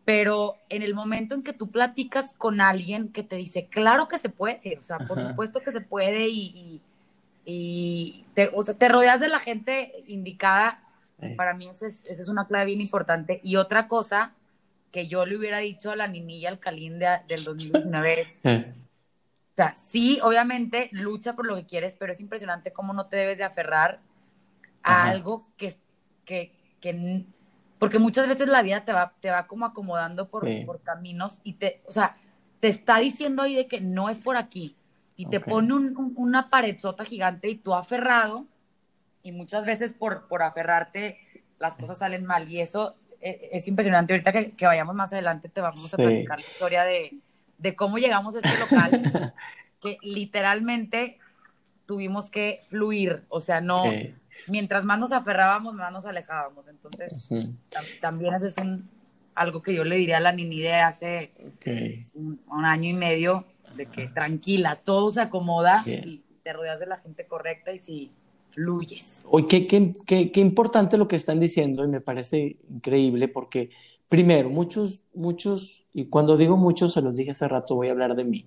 [0.09, 4.18] Pero en el momento en que tú platicas con alguien que te dice, claro que
[4.18, 6.81] se puede, o sea, por supuesto que se puede y,
[7.44, 10.83] y te, o sea, te rodeas de la gente indicada.
[11.37, 13.42] Para mí esa es, esa es, una clave bien importante.
[13.44, 14.33] Y otra cosa
[14.92, 19.75] que yo le hubiera dicho a la niñilla alcalín de, del 2019 es, o sea,
[19.77, 23.44] sí, obviamente lucha por lo que quieres, pero es impresionante cómo no te debes de
[23.44, 24.01] aferrar
[24.83, 25.77] a algo que,
[26.25, 27.27] que, que,
[27.78, 31.54] porque muchas veces la vida te va, te va como acomodando por, por caminos y
[31.54, 32.16] te, o sea,
[32.60, 34.76] te está diciendo ahí de que no es por aquí
[35.16, 38.46] y te pone un, una paredzota gigante y tú aferrado
[39.22, 41.18] y muchas veces por, por aferrarte
[41.58, 44.12] las cosas salen mal y eso e, es, impresionante.
[44.12, 47.18] Ahorita que, que, vayamos más adelante te vamos a platicar la historia de,
[47.58, 49.34] de cómo llegamos a este local,
[49.80, 51.18] que literalmente
[51.86, 53.84] tuvimos que fluir, o sea, no,
[54.48, 56.68] mientras más nos aferrábamos, más nos alejábamos.
[56.68, 57.12] Entonces,
[58.00, 58.88] también ese es un,
[59.34, 61.32] algo que yo le diría a la Nini de hace
[62.14, 63.44] un, año y medio,
[63.76, 68.11] de que tranquila, todo se acomoda si te rodeas de la gente correcta y si
[68.50, 69.24] fluyes.
[69.28, 73.70] Oye, qué, qué, qué, qué, importante lo que están diciendo y me parece increíble porque,
[74.08, 78.16] primero, muchos, muchos, y cuando digo muchos, se los dije hace rato, voy a hablar
[78.16, 78.46] de mí,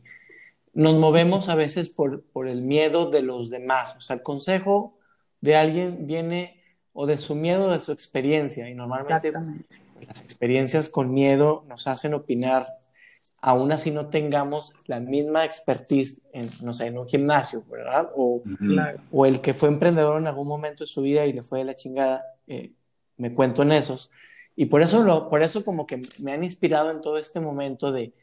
[0.73, 3.95] nos movemos a veces por, por el miedo de los demás.
[3.97, 4.97] O sea, el consejo
[5.41, 6.61] de alguien viene
[6.93, 9.31] o de su miedo o de su experiencia y normalmente
[10.07, 12.67] las experiencias con miedo nos hacen opinar
[13.41, 18.09] aún así no tengamos la misma expertise en, no sé, en un gimnasio, ¿verdad?
[18.15, 18.43] O,
[19.11, 21.65] o el que fue emprendedor en algún momento de su vida y le fue de
[21.65, 22.71] la chingada, eh,
[23.17, 24.11] me cuento en esos.
[24.55, 27.91] Y por eso, lo, por eso como que me han inspirado en todo este momento
[27.91, 28.13] de,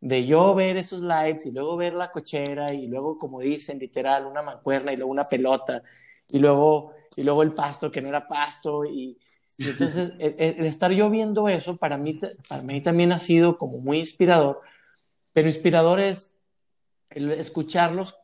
[0.00, 4.24] de yo ver esos lives y luego ver la cochera y luego, como dicen, literal,
[4.24, 5.82] una mancuerna y luego una pelota
[6.32, 9.18] y luego, y luego el pasto que no era pasto y,
[9.60, 13.78] y entonces, el, estar yo viendo eso, para mí, para mí también ha sido como
[13.78, 14.60] muy inspirador,
[15.32, 16.34] pero inspirador es
[17.10, 18.16] el escucharlos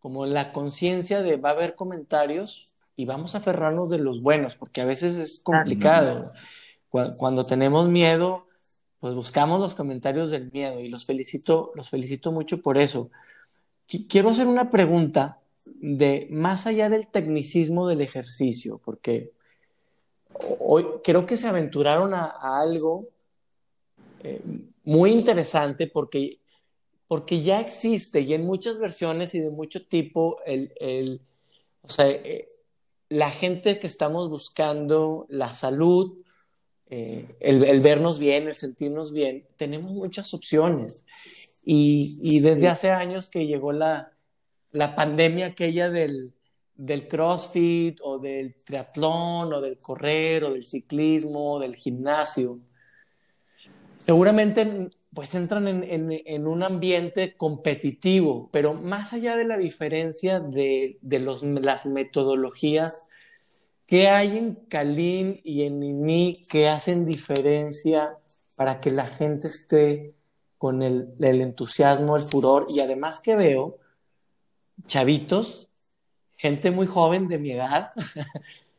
[0.00, 4.56] como la conciencia de va a haber comentarios y vamos a aferrarnos de los buenos,
[4.56, 6.32] porque a veces es complicado.
[6.88, 8.46] Cuando, cuando tenemos miedo,
[8.98, 13.10] pues buscamos los comentarios del miedo y los felicito, los felicito mucho por eso.
[14.08, 19.32] Quiero hacer una pregunta de más allá del tecnicismo del ejercicio, porque
[20.58, 23.08] hoy creo que se aventuraron a, algo
[24.22, 24.40] eh,
[24.84, 26.38] muy interesante porque,
[27.06, 31.20] porque ya existe y en muchas versiones y de mucho tipo, el, el
[31.82, 32.48] o sea, eh,
[33.08, 36.18] la gente que estamos buscando la salud,
[36.88, 41.04] eh, el, vernos bien, el sentirnos bien, tenemos muchas opciones.
[41.64, 44.13] Y, y desde hace años que llegó la,
[44.74, 46.34] la pandemia aquella del,
[46.74, 52.58] del CrossFit o del triatlón o del correr o del ciclismo o del gimnasio,
[53.98, 61.86] seguramente pues entran en, un ambiente competitivo, pero más allá de la diferencia de, las
[61.86, 63.08] metodologías,
[63.86, 68.18] ¿qué hay en Kalin y en Nini que hacen diferencia
[68.56, 70.14] para que la gente esté
[70.58, 72.66] con el, el entusiasmo, el furor?
[72.68, 73.78] Y además que veo
[74.86, 75.68] chavitos
[76.36, 77.90] gente muy joven de mi edad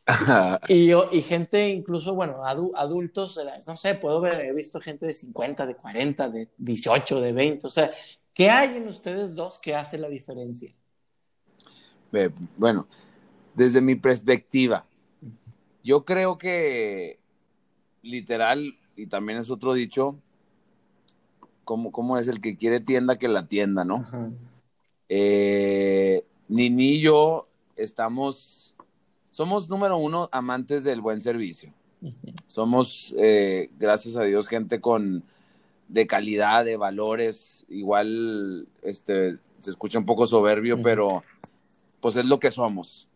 [0.68, 5.66] y, y, gente incluso, bueno, adultos, no sé, puedo ver, he visto gente de 50,
[5.66, 7.92] de 40, de 18, de 20, o sea,
[8.34, 10.72] ¿qué hay en ustedes dos que hace la diferencia?
[12.56, 12.88] Bueno,
[13.56, 14.86] desde mi perspectiva,
[15.84, 17.20] yo creo que
[18.04, 20.20] literal, y también es otro dicho,
[21.64, 24.06] como, es el que quiere tienda que la tienda, ¿no?
[25.10, 28.74] Eh, Nini y yo estamos,
[29.32, 31.74] somos número uno amantes del buen servicio.
[32.48, 35.24] Somos, eh, gracias a Dios, gente con
[35.88, 37.66] de calidad, de valores.
[37.70, 41.24] Igual, este, se escucha un poco soberbio, pero
[42.00, 43.08] pues es lo que somos.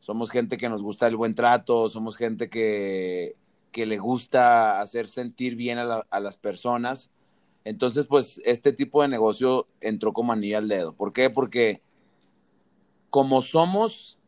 [0.00, 3.34] Somos gente que nos gusta el buen trato, somos gente que,
[3.72, 7.10] que le gusta hacer sentir bien a, a las personas.
[7.66, 10.92] Entonces, pues este tipo de negocio entró como anillo al dedo.
[10.92, 11.30] ¿Por qué?
[11.30, 11.82] Porque
[13.10, 14.18] como somos,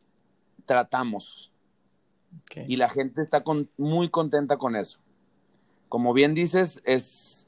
[0.65, 1.49] tratamos.
[2.67, 3.41] Y la gente está
[3.77, 4.99] muy contenta con eso.
[5.87, 7.47] Como bien dices, es,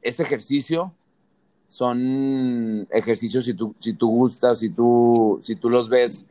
[0.00, 0.94] ese ejercicio,
[1.68, 6.24] son ejercicios si tú, si tú gustas, si tú, si tú los ves,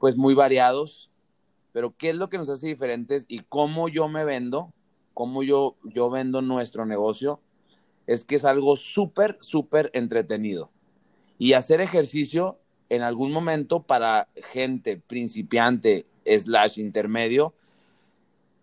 [0.00, 1.10] pues muy variados.
[1.72, 4.72] Pero ¿qué es lo que nos hace diferentes y cómo yo me vendo?
[5.14, 7.38] ¿Cómo yo, yo vendo nuestro negocio?
[8.08, 10.72] Es que es algo súper, súper entretenido.
[11.38, 17.54] Y hacer ejercicio en algún momento para gente principiante slash intermedio,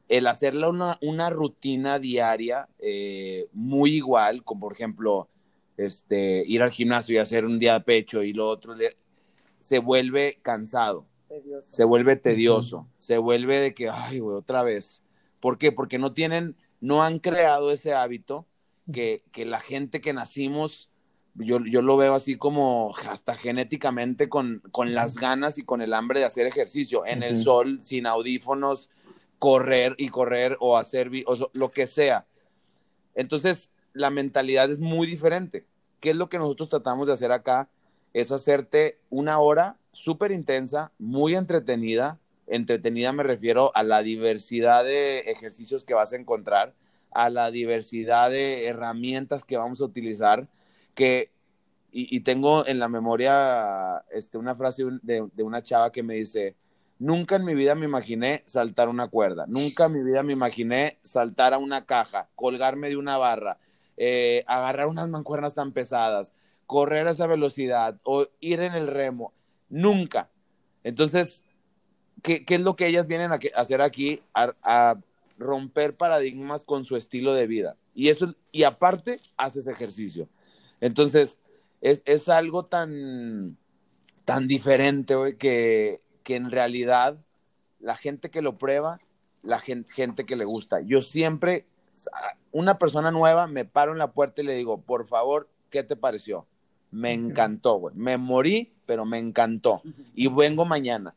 [0.10, 5.30] el hacerla una, una rutina diaria eh, muy igual, como por ejemplo
[5.78, 8.76] este, ir al gimnasio y hacer un día de pecho y lo otro,
[9.60, 11.06] se vuelve cansado.
[11.70, 15.02] se vuelve tedioso, se vuelve de que, ay, güey, otra vez.
[15.40, 15.72] ¿Por qué?
[15.72, 18.46] Porque no tienen, no han creado ese hábito
[18.92, 20.90] que, que la gente que nacimos,
[21.36, 25.94] yo, yo, lo veo así como hasta genéticamente con, con, las ganas y con el
[25.94, 28.90] hambre de hacer ejercicio, en el sol, sin audífonos,
[29.40, 32.26] correr y correr o hacer o lo que sea.
[33.16, 35.66] Entonces, la mentalidad es muy diferente.
[36.00, 37.70] ¿Qué es lo que nosotros tratamos de hacer acá?
[38.14, 42.20] Es hacerte una hora súper intensa, muy entretenida.
[42.48, 46.76] Entretenida me refiero a la diversidad de ejercicios que vas a encontrar,
[47.16, 50.48] a la diversidad de herramientas que vamos a utilizar,
[50.94, 51.32] que,
[51.92, 56.56] y, tengo en la memoria este, una frase de, una chava que me dice,
[56.98, 60.98] Nunca en mi vida me imaginé saltar una cuerda, nunca en mi vida me imaginé
[61.02, 63.58] saltar a una caja, colgarme de una barra,
[63.98, 66.34] eh, agarrar unas mancuernas tan pesadas,
[66.66, 69.34] correr a esa velocidad o ir en el remo.
[69.68, 70.30] Nunca.
[70.84, 71.44] Entonces,
[72.22, 74.22] ¿qué, es lo que ellas vienen a, hacer aquí?
[75.38, 77.78] Romper paradigmas con su estilo de vida.
[77.94, 80.30] Y eso, y aparte, haces ejercicio.
[80.82, 81.40] Entonces,
[81.82, 83.58] es, algo tan,
[84.24, 87.18] tan diferente, que, que en realidad
[87.80, 89.00] la gente que lo prueba,
[89.44, 90.82] la gente, gente que le gusta.
[90.82, 91.66] Yo siempre
[92.52, 95.96] una persona nueva, me paro en la puerta y le digo, por favor, ¿qué te
[95.96, 96.48] pareció?
[96.92, 97.96] Me encantó, güey.
[97.96, 99.82] Me morí, pero me encantó.
[100.14, 101.14] Y vengo mañana.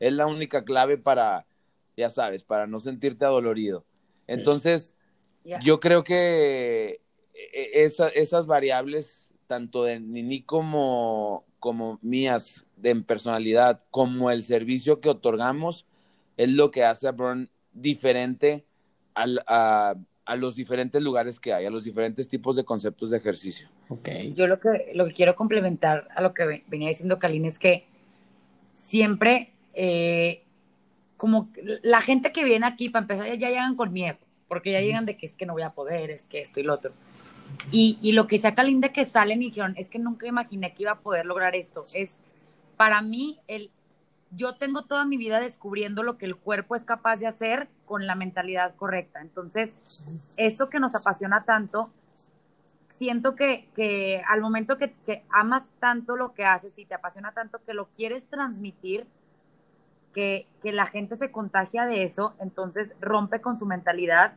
[0.00, 1.44] Es la única clave para,
[1.98, 3.84] ya sabes, para no sentirte adolorido.
[4.26, 4.94] Entonces,
[5.62, 7.00] yo creo que
[7.34, 15.00] e, e, esas variables, tanto de Nini como, como mías, de personalidad, como el servicio
[15.00, 15.86] que otorgamos,
[16.36, 18.64] es lo que hace a Burn diferente
[19.14, 23.16] al, a, a los diferentes lugares que hay, a los diferentes tipos de conceptos de
[23.16, 23.68] ejercicio.
[23.88, 24.34] Okay.
[24.34, 27.86] Yo lo que, lo que quiero complementar a lo que venía diciendo Kalin es que
[28.74, 30.44] siempre, eh,
[31.18, 31.50] como
[31.82, 34.16] la gente que viene aquí, para empezar, ya, llegan con miedo,
[34.48, 36.62] porque ya llegan de que es que no voy a poder, es que esto y
[36.62, 36.92] lo otro.
[37.70, 40.72] Y, y lo que sea Kalin de que salen y dijeron, es que nunca imaginé
[40.72, 42.14] que iba a poder lograr esto, es
[42.78, 43.70] para mí el
[44.30, 48.06] yo tengo toda mi vida descubriendo lo que el cuerpo es capaz de hacer con
[48.06, 49.20] la mentalidad correcta.
[49.20, 51.90] Entonces, eso que nos apasiona tanto,
[52.98, 57.74] siento que, al momento que, amas tanto lo que haces y te apasiona tanto que
[57.74, 59.06] lo quieres transmitir,
[60.14, 64.34] que, que la gente se contagia de eso, entonces rompe con su mentalidad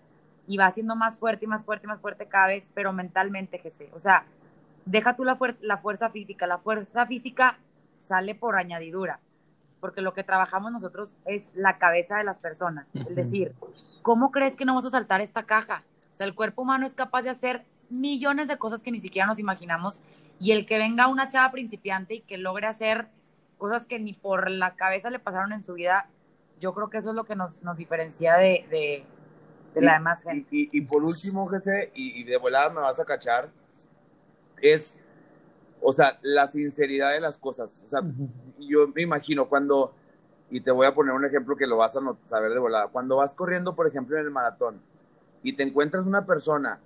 [0.47, 3.61] y va siendo más fuerte y más fuerte y más fuerte cada vez, pero mentalmente,
[3.71, 3.89] sé.
[3.93, 4.25] O sea,
[4.85, 6.47] deja tú la, la fuerza física.
[6.47, 7.57] La fuerza física
[8.07, 9.19] sale por añadidura
[9.81, 12.85] porque lo que trabajamos nosotros es la cabeza de las personas.
[12.93, 13.53] Es decir,
[14.03, 15.83] ¿cómo crees que no vamos a saltar esta caja?
[16.13, 19.27] O sea, el cuerpo humano es capaz de hacer millones de cosas que ni siquiera
[19.27, 19.99] nos imaginamos
[20.39, 23.09] y el que venga una chava principiante y que logre hacer
[23.61, 26.09] cosas que ni por la cabeza le pasaron en su vida,
[26.59, 29.05] yo creo que eso es lo que nos, diferencia de,
[29.75, 30.47] la demás gente.
[30.49, 33.51] Y, por último, jefe, y, de volada me vas a cachar,
[34.63, 34.99] es
[35.79, 37.83] o sea, la sinceridad de las cosas.
[37.83, 38.01] O sea,
[38.57, 39.93] yo me imagino cuando,
[40.49, 43.17] y te voy a poner un ejemplo que lo vas a saber de volada, cuando
[43.17, 44.81] vas corriendo, por ejemplo, en el maratón
[45.43, 46.79] y te encuentras una persona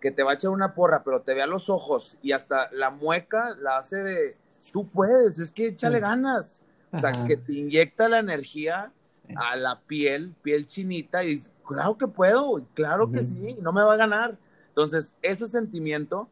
[0.00, 2.68] que te va a echar una porra, pero te ve a los ojos y hasta
[2.72, 4.34] la mueca la hace de,
[4.72, 6.62] tú puedes, es que échale ganas.
[6.92, 8.92] O sea, que te inyecta la energía
[9.34, 13.94] a la piel, piel chinita, y claro que puedo, claro que sí, no me va
[13.94, 14.38] a ganar.
[14.68, 16.28] Entonces, ese sentimiento,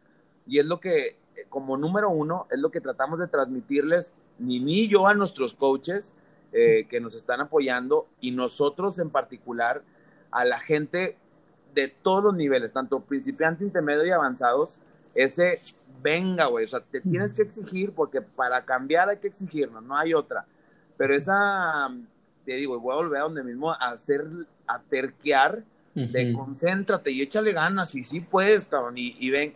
[0.46, 1.16] y es lo que
[1.48, 6.12] como número uno, es lo que tratamos de transmitirles, ni ni yo a nuestros coaches
[6.52, 9.82] eh, que nos están apoyando y nosotros en particular
[10.30, 11.16] a la gente
[11.74, 14.78] de todos los niveles, tanto principiante, intermedio y avanzados,
[15.14, 15.60] ese
[16.02, 19.96] venga, güey, o sea, te tienes que exigir porque para cambiar hay que exigirnos, no
[19.96, 20.44] hay otra.
[20.98, 21.88] Pero esa,
[22.44, 24.26] te digo, voy a volver a donde mismo a hacer,
[24.66, 29.54] a terquear, de concéntrate y échale ganas y sí puedes, cabrón, y, y ven,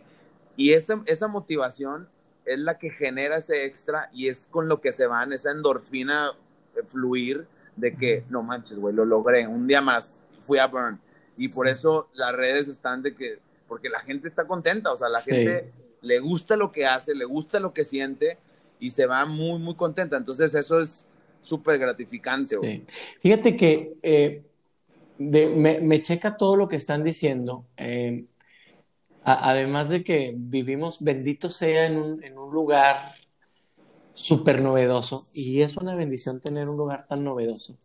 [0.55, 2.07] y esa, esa motivación
[2.45, 6.31] es la que genera ese extra y es con lo que se van, esa endorfina
[6.75, 7.45] eh, fluir
[7.75, 10.99] de que, no manches, güey, lo logré, un día más, fui a Burn.
[11.37, 13.39] Y por eso las redes están de que,
[13.69, 17.25] porque la gente está contenta, o sea, la gente le gusta lo que hace, le
[17.25, 18.37] gusta lo que siente
[18.79, 20.17] y se va muy, muy contenta.
[20.17, 21.07] Entonces eso es
[21.41, 22.57] súper gratificante.
[22.61, 22.85] Sí.
[23.21, 24.43] Fíjate que eh,
[25.19, 27.65] me, me, checa todo lo que están diciendo.
[27.77, 28.25] Eh,
[29.23, 33.13] además de que vivimos, bendito sea, en un, en un lugar
[34.13, 37.77] súper novedoso, y es una bendición tener un lugar tan novedoso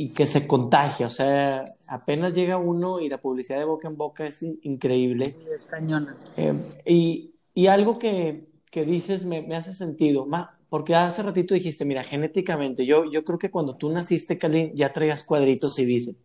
[0.00, 3.96] y que se contagia, o sea, apenas llega uno y la publicidad de boca en
[3.96, 5.34] boca es increíble.
[5.52, 6.16] Es cañona.
[6.36, 6.54] Eh,
[6.86, 10.24] y, y, algo que, que dices me, me, hace sentido,
[10.68, 14.88] porque hace ratito dijiste, mira, genéticamente, yo, yo creo que cuando tú naciste, Kalin, ya
[14.88, 16.18] traías cuadritos y bíceps.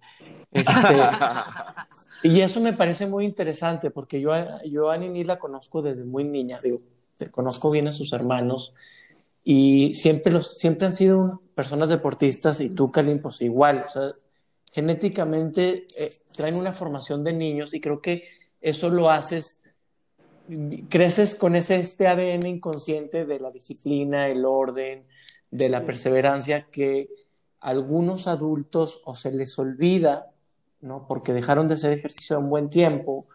[0.51, 0.71] Este,
[2.29, 4.33] y eso me parece muy interesante porque yo,
[4.69, 6.81] yo a Nini la conozco desde muy niña, digo,
[7.31, 8.71] conozco bien a sus hermanos
[9.43, 13.85] y siempre, los, siempre han sido personas deportistas y tú, Kalin, pues igual,
[14.71, 18.27] genéticamente eh, traen una formación de niños y creo que
[18.61, 19.61] eso lo haces,
[20.89, 25.03] creces con ese este ADN inconsciente de la disciplina, el orden,
[25.51, 27.09] de la perseverancia que
[27.59, 30.33] algunos adultos o se les olvida
[30.83, 31.07] ¿no?
[31.07, 33.25] Porque dejaron de hacer ejercicio un buen tiempo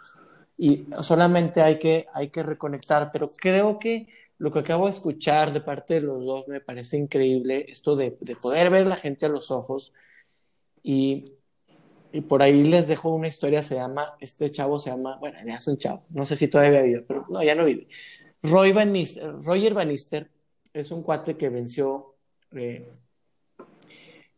[0.57, 4.07] y solamente hay que, hay que reconectar, pero creo que
[4.39, 8.12] lo que acabo de escuchar de parte de los dos me parece increíble, esto de,
[8.41, 9.93] poder ver a la gente a los ojos
[10.82, 11.32] y,
[12.12, 15.55] y, por ahí les dejo una historia, se llama, este chavo se llama, bueno, ya
[15.55, 17.89] es un chavo, no sé si todavía vive, pero no, ya no vive.
[18.43, 20.30] Roy Roger Bannister
[20.72, 22.14] es un cuate que venció
[22.55, 22.89] eh,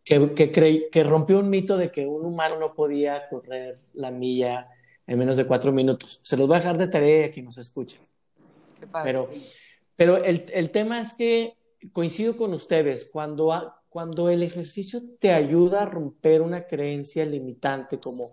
[0.05, 4.69] que, que, rompió un mito de que un humano no podía correr la milla
[5.07, 6.21] en menos de cuatro minutos.
[6.23, 8.01] Se los voy a dejar de tarea a quien nos escuche.
[9.05, 9.29] pero
[10.01, 11.59] pero el, el, tema es que
[11.93, 18.25] coincido con ustedes, cuando, cuando el ejercicio te ayuda a romper una creencia limitante como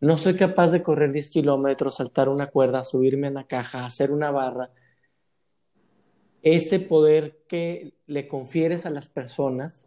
[0.00, 4.12] no soy capaz de correr 10 kilómetros, saltar una cuerda, subirme en la caja, hacer
[4.12, 4.70] una barra,
[6.40, 9.86] ese poder que le confieres a las personas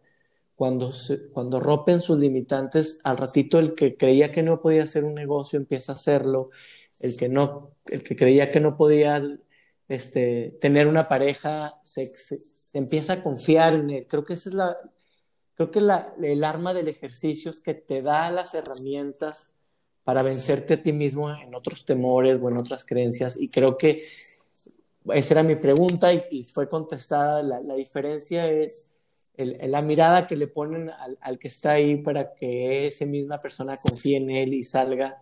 [0.55, 0.91] cuando,
[1.31, 5.57] cuando rompen sus limitantes, al ratito el que creía que no podía hacer un negocio
[5.57, 6.51] empieza a hacerlo,
[6.99, 9.19] el que, no, el que creía que no podía
[9.87, 12.11] este, tener una pareja se,
[12.73, 14.07] empieza a confiar en él.
[14.07, 14.77] Creo que esa es la,
[15.55, 19.53] creo que la, el arma del ejercicio es que te da las herramientas
[20.03, 24.03] para vencerte a ti mismo en otros temores o en otras creencias y creo que
[25.11, 27.43] esa era mi pregunta y, fue contestada.
[27.43, 28.89] La, diferencia es
[29.35, 34.17] la mirada que le ponen al, que está ahí para que esa misma persona confíe
[34.17, 35.21] en él y salga,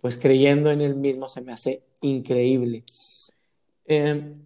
[0.00, 2.84] pues creyendo en él mismo, se me hace increíble.
[3.86, 4.42] Em,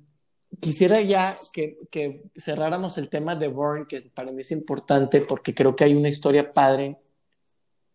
[0.60, 5.74] quisiera ya que, cerráramos el tema de Bourne, que para mí es importante porque creo
[5.74, 6.98] que hay una historia padre.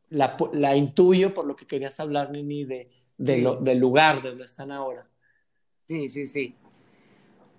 [0.09, 4.45] La, la intuyo por lo que querías hablar, Nini, de, de del lugar de donde
[4.45, 5.07] están ahora.
[5.87, 6.55] Sí, sí, sí.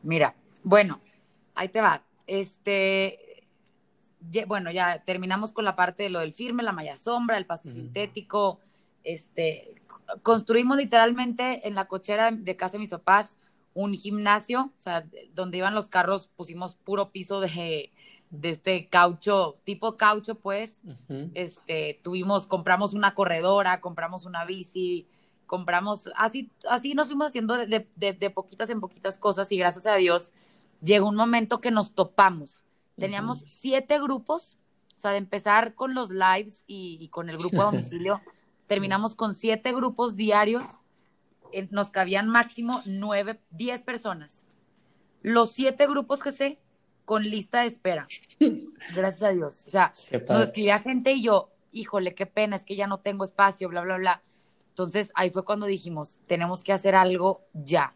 [0.02, 1.00] Mira, bueno,
[1.54, 3.44] ahí te va este,
[4.46, 7.70] bueno, ya terminamos con la parte de lo del firme, la malla sombra, el pasto
[7.70, 8.60] sintético.
[9.04, 9.74] Este,
[10.22, 13.35] construimos literalmente en la cochera de casa de mis papás
[13.76, 17.92] un gimnasio, o sea, donde iban los carros pusimos puro piso de,
[18.30, 20.80] de este caucho, tipo caucho, pues.
[21.34, 25.06] Este, tuvimos, compramos una corredora, compramos una bici,
[25.46, 29.96] compramos, así, así nos fuimos haciendo de, de poquitas en poquitas cosas y gracias a
[29.96, 30.32] Dios
[30.82, 32.64] llegó un momento que nos topamos.
[32.98, 34.56] Teníamos siete grupos,
[34.96, 38.20] o sea, de empezar con los lives y, con el grupo a domicilio,
[38.66, 40.66] terminamos con siete grupos diarios.
[41.70, 44.46] Nos cabían máximo nueve, diez personas.
[45.22, 46.58] Los siete grupos que sé,
[47.04, 48.06] con lista de espera.
[48.94, 49.64] Gracias a Dios.
[49.66, 49.92] O sea,
[50.28, 53.82] nos escribía gente y yo, híjole, qué pena, es que ya no tengo espacio, bla,
[53.82, 54.22] bla, bla.
[54.70, 57.94] Entonces ahí fue cuando dijimos, tenemos que hacer algo ya.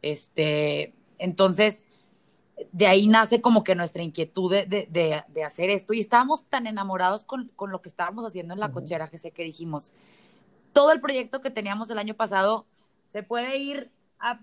[0.00, 1.86] Este, entonces,
[2.72, 5.94] de ahí nace como que nuestra inquietud de, hacer esto.
[5.94, 9.44] Y estábamos tan enamorados con, lo que estábamos haciendo en la cochera, que sé que
[9.44, 9.92] dijimos,
[10.72, 12.66] todo el proyecto que teníamos el año pasado
[13.12, 14.40] se puede ir a,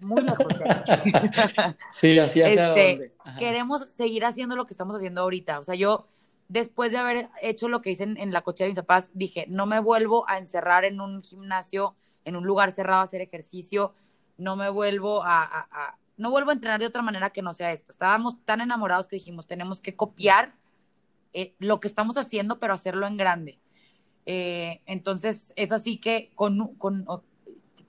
[0.00, 0.46] muy lejos.
[1.92, 5.58] sí, así este, Queremos seguir haciendo lo que estamos haciendo ahorita.
[5.58, 6.06] O sea, yo,
[6.48, 9.66] después de haber hecho lo que hice en, la cochera de mis papás, dije, no
[9.66, 13.94] me vuelvo a encerrar en un gimnasio, en un lugar cerrado a hacer ejercicio
[14.40, 17.92] no me vuelvo a, no vuelvo a entrenar de otra manera que no sea esta.
[17.92, 20.54] Estábamos tan enamorados que dijimos, tenemos que copiar
[21.32, 23.58] eh, lo que estamos haciendo, pero hacerlo en grande.
[24.26, 27.04] Eh, entonces, es así que con, con,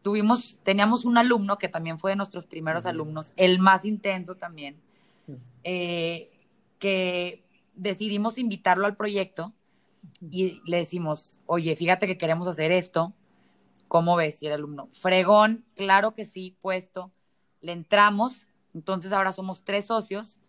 [0.02, 4.78] tuvimos, teníamos un alumno que también fue de nuestros primeros alumnos, el más intenso también,
[5.64, 6.32] eh,
[6.80, 7.44] que
[7.76, 9.54] decidimos invitarlo al proyecto
[10.20, 13.14] y le decimos, oye, fíjate que queremos hacer esto,
[13.92, 14.42] ¿Cómo ves?
[14.42, 17.12] Y el alumno, fregón, claro que sí, puesto.
[17.60, 20.40] Le entramos, entonces ahora somos tres socios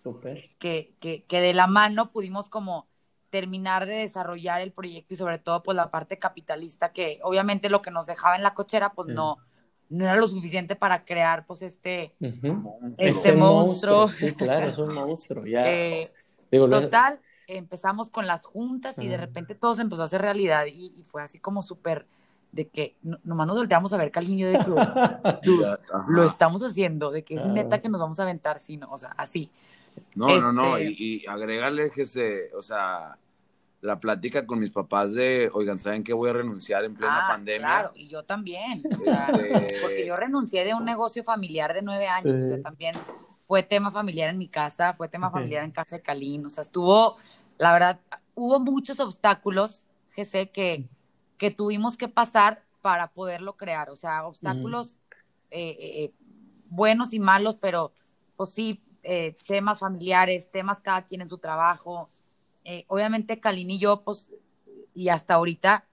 [0.61, 2.87] Que, que, que de la mano pudimos como
[3.33, 7.81] terminar de desarrollar el proyecto y sobre todo pues la parte capitalista que obviamente lo
[7.81, 9.39] que nos dejaba en la cochera pues no
[9.89, 12.15] no era lo suficiente para crear pues este
[12.99, 14.07] este monstruo.
[14.07, 15.63] sí claro es un monstruo ya.
[15.67, 16.07] Eh,
[16.51, 20.93] total empezamos con las juntas y de repente todo se empezó a hacer realidad y,
[20.95, 22.07] y fue así como súper
[22.53, 24.67] de que nomás nos volteamos a ver Caliño de que
[26.09, 29.15] lo estamos haciendo, de que es neta que nos vamos a aventar, sino, o sea,
[29.17, 29.51] así.
[30.15, 33.17] No, no, no, este y, y agrégale que se, o sea,
[33.83, 37.29] la plática con mis papás de, oigan, ¿saben que voy a renunciar en plena ah,
[37.29, 37.67] pandemia?
[37.67, 41.83] Claro, y yo también, o sea, este porque yo renuncié de un negocio familiar de
[41.83, 42.95] nueve años, o sea, también
[43.49, 46.63] fue tema familiar en mi casa, fue tema familiar en casa de Calín, o sea,
[46.63, 47.17] estuvo,
[47.59, 48.01] la verdad,
[48.35, 50.89] hubo muchos obstáculos, que sé que,
[51.37, 55.01] que tuvimos que pasar para poderlo crear, o sea, obstáculos
[55.51, 56.13] eh, eh,
[56.69, 57.93] buenos y malos, pero
[58.37, 62.09] pues sí, eh, temas familiares, temas cada quien en su trabajo,
[62.65, 64.31] eh, obviamente Kalin y yo, pues,
[64.95, 65.87] y hasta ahorita,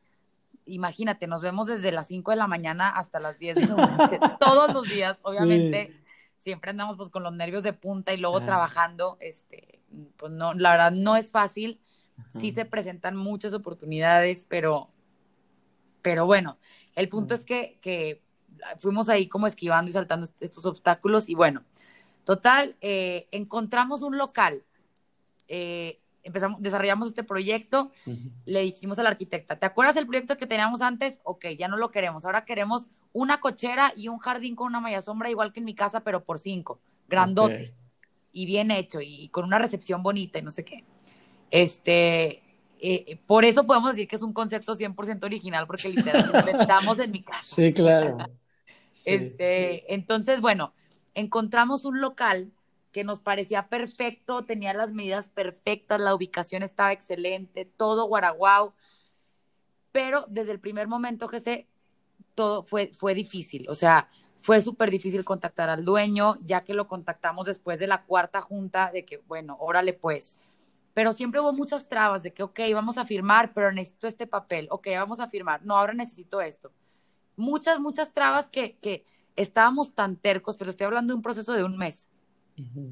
[0.66, 4.20] imagínate, nos vemos desde las 5 de la mañana hasta las 10 de la noche,
[4.40, 6.00] todos los días, obviamente,
[6.38, 9.82] siempre andamos pues con los nervios de punta y luego trabajando, este,
[10.18, 11.82] pues no, la verdad no es fácil,
[12.40, 14.90] sí se presentan muchas oportunidades, pero,
[16.02, 16.60] pero bueno,
[16.96, 18.22] el punto es que, que
[18.78, 21.64] fuimos ahí como esquivando y saltando estos obstáculos y bueno,
[22.30, 24.62] total, eh, encontramos un local,
[25.48, 27.92] eh, empezamos, desarrollamos este proyecto,
[28.46, 31.22] le dijimos a la arquitecta, ¿te acuerdas del proyecto que teníamos antes?
[31.24, 35.02] Ok, ya no lo queremos, ahora queremos una cochera y un jardín con una malla
[35.02, 37.74] sombra igual que en mi casa, pero por cinco, grandote
[38.32, 40.84] y bien hecho y con una recepción bonita y no sé qué.
[41.50, 42.44] Este,
[42.80, 47.10] eh, por eso podemos decir que es un concepto 100% original, porque literalmente inventamos en
[47.10, 47.42] mi casa.
[47.44, 48.20] Sí, claro.
[49.04, 50.74] Este, entonces, bueno,
[51.20, 52.52] encontramos un local
[52.92, 58.74] que nos parecía perfecto, tenía las medidas perfectas, la ubicación estaba excelente, todo guaraguao,
[59.92, 61.68] pero desde el primer momento que sé,
[62.36, 66.88] todo fue, fue difícil, o sea, fue súper difícil contactar al dueño, ya que lo
[66.88, 70.40] contactamos después de la cuarta junta, de que, bueno, órale pues,
[70.94, 74.68] pero siempre hubo muchas trabas de que, ok, vamos a firmar, pero necesito este papel,
[74.72, 76.72] ok, vamos a firmar, no, ahora necesito esto.
[77.36, 79.06] Muchas, muchas trabas que, que
[79.36, 82.10] estábamos tan tercos, pero estoy hablando de un proceso de un mes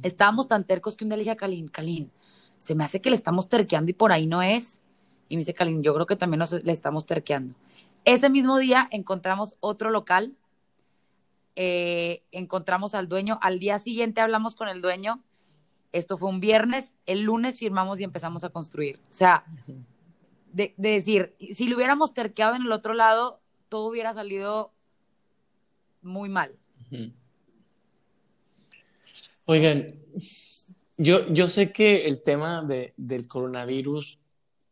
[0.04, 2.12] Estábamos tan tercos que un día le dije a Kalin, Kalin,
[2.58, 4.82] se me hace que le estamos terqueando y por ahí no es.
[5.30, 7.54] Y me dice Kalin, yo creo que también nos, le estamos terqueando.
[8.06, 10.34] Ese mismo día encontramos otro local,
[11.56, 15.22] eh, encontramos al dueño, al día siguiente hablamos con el dueño,
[15.92, 19.00] esto fue un viernes, el lunes firmamos y empezamos a construir.
[19.12, 19.44] O sea,
[20.54, 24.72] de, decir, si lo hubiéramos terqueado en el otro lado, todo hubiera salido
[26.02, 26.56] muy mal.
[29.46, 29.96] Oigan,
[30.98, 34.20] yo, yo sé que el tema de, del coronavirus,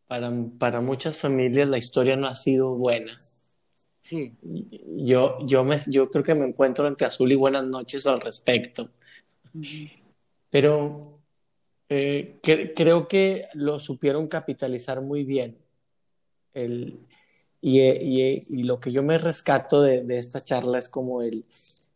[0.08, 3.20] para, para muchas familias la historia no ha sido buena.
[4.00, 4.34] Sí.
[4.42, 8.92] Yo, yo, me, yo creo que me encuentro ante azul y buenas noches al respecto.
[10.50, 11.22] Pero
[11.90, 15.58] eh, creo que lo supieron capitalizar muy bien.
[16.54, 17.00] El,
[17.68, 21.46] y, y, y, lo que yo me rescato de, de esta charla es como el,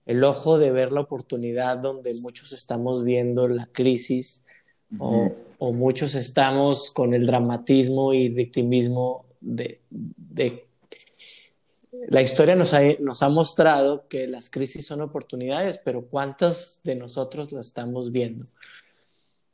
[0.09, 4.41] el ojo de ver la oportunidad donde muchos estamos viendo la crisis
[4.97, 5.31] o,
[5.71, 9.81] muchos estamos con el dramatismo y victimismo de,
[12.07, 16.95] la historia nos ha, nos ha, mostrado que las crisis son oportunidades, pero ¿cuántas de
[16.95, 18.47] nosotros las estamos viendo?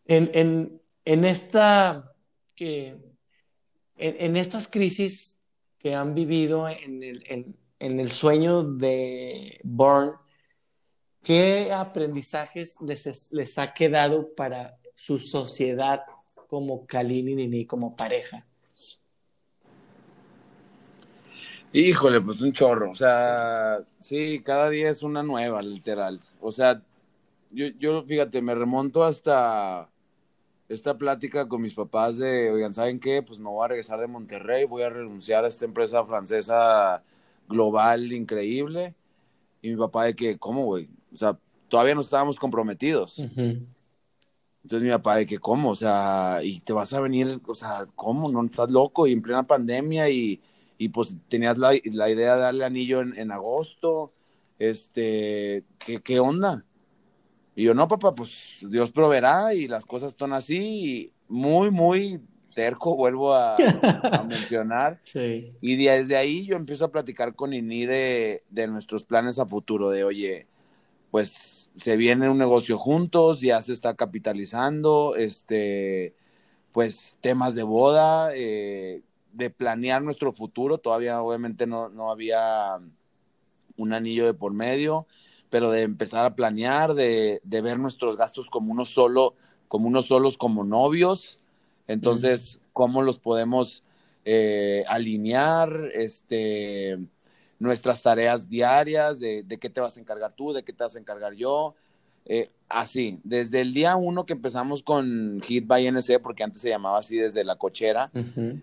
[0.06, 2.14] En, esta,
[2.56, 2.96] que,
[3.98, 5.38] en, estas crisis
[5.86, 10.14] que han vivido en el, en el sueño de Bourne,
[11.22, 16.02] ¿Qué aprendizajes les, les ha quedado para su sociedad
[16.48, 18.44] como Kalini y Nini, como pareja?
[21.72, 22.90] Híjole, pues un chorro.
[22.90, 26.20] O sea, sí, cada día es una nueva, literal.
[26.42, 26.82] O sea,
[27.52, 29.88] yo, yo fíjate, me remonto hasta
[30.68, 33.22] esta plática con mis papás de, oigan, ¿saben qué?
[33.22, 37.04] Pues no voy a regresar de Monterrey, voy a renunciar a esta empresa francesa
[37.48, 38.96] global increíble.
[39.62, 40.90] Y mi papá de que, ¿cómo, güey?
[41.14, 41.38] O sea,
[41.68, 43.20] todavía no estábamos comprometidos.
[43.20, 45.70] Entonces mi papá de que, ¿cómo?
[45.70, 48.32] O sea, y te vas a venir, o sea, ¿cómo?
[48.32, 49.06] ¿No estás loco?
[49.06, 50.42] Y en plena pandemia y,
[50.78, 54.14] y pues tenías la, la, idea de darle anillo en, en agosto.
[54.58, 56.66] Este, ¿qué, ¿qué, onda?
[57.56, 60.58] Y yo, no, papá, pues Dios proveerá y las cosas están así.
[60.58, 62.20] Y muy, muy
[62.54, 63.56] terco, vuelvo a,
[64.28, 65.00] mencionar.
[65.04, 65.54] Sí.
[65.62, 69.90] Y desde ahí yo empiezo a platicar con Ini de, de nuestros planes a futuro,
[69.90, 70.48] de, oye,
[71.12, 76.14] pues se viene un negocio juntos, ya se está capitalizando, este,
[76.72, 79.02] pues temas de boda, eh,
[79.34, 82.80] de planear nuestro futuro, todavía obviamente no, no había
[83.78, 85.06] un anillo de por medio,
[85.56, 89.36] pero de empezar a planear, de, de ver nuestros gastos como unos solo,
[89.70, 91.40] como unos solos como novios,
[91.88, 93.82] entonces, ¿cómo los podemos
[94.26, 95.92] eh, alinear?
[95.94, 97.00] Este,
[97.58, 100.98] nuestras tareas diarias, de, de, qué te vas a encargar tú, de qué te vas
[100.98, 101.74] a encargar yo.
[102.26, 106.70] Eh, así, desde el día uno que empezamos con Hit by NC, porque antes se
[106.70, 108.12] llamaba así desde la cochera,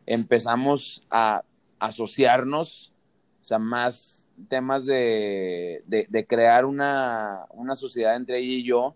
[0.04, 1.42] empezamos a
[1.78, 2.92] asociarnos,
[3.40, 8.94] o sea, más temas de, de, crear una, una, sociedad entre ella y yo,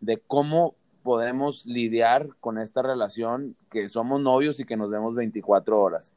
[0.00, 5.80] de cómo podemos lidiar con esta relación que somos novios y que nos vemos 24
[5.80, 6.12] horas.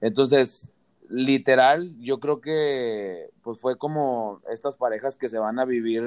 [0.00, 0.72] Entonces,
[1.08, 6.02] literal, yo creo que pues fue como estas parejas que se van a vivir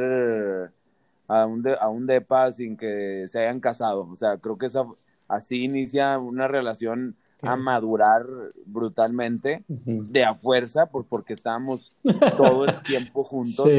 [1.27, 4.07] a un, a un depa sin que se hayan casado.
[4.11, 4.85] O sea, creo que esa,
[5.27, 8.25] así inicia una relación a madurar
[8.65, 11.93] brutalmente, de a fuerza, por, porque estábamos
[12.37, 13.69] todo el tiempo juntos.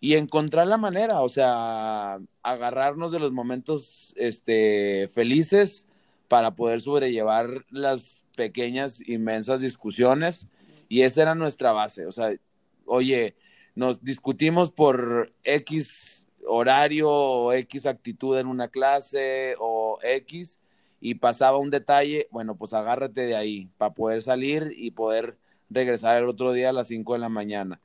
[0.00, 5.86] Y encontrar la manera, o sea, agarrarnos de los momentos este, felices
[6.28, 10.46] para poder sobrellevar las pequeñas, inmensas discusiones.
[10.88, 12.06] Y esa era nuestra base.
[12.06, 12.32] O sea,
[12.86, 13.34] oye,
[13.74, 20.57] nos discutimos por X horario o X actitud en una clase o X
[21.00, 25.36] y pasaba un detalle, bueno, pues agárrate de ahí para poder salir y poder
[25.70, 27.80] regresar el otro día a las 5 de la mañana.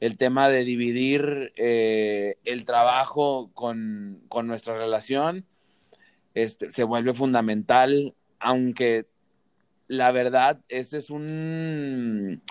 [0.00, 5.44] El tema de dividir eh, el trabajo con, con nuestra relación
[6.34, 9.06] este, se vuelve fundamental, aunque
[9.88, 12.42] la verdad, ese es un,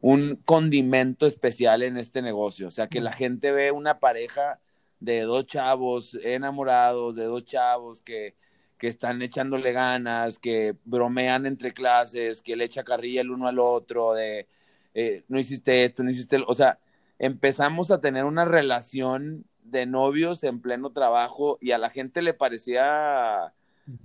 [0.00, 2.68] un condimento especial en este negocio.
[2.68, 4.60] O sea, que la gente ve una pareja
[5.00, 8.34] de dos chavos enamorados, de dos chavos que,
[8.78, 13.58] que están echándole ganas, que bromean entre clases, que le echa carrilla el uno al
[13.58, 14.46] otro, de
[14.94, 16.78] eh, no hiciste esto, no hiciste, o sea,
[17.18, 22.34] empezamos a tener una relación de novios en pleno trabajo y a la gente le
[22.34, 23.52] parecía,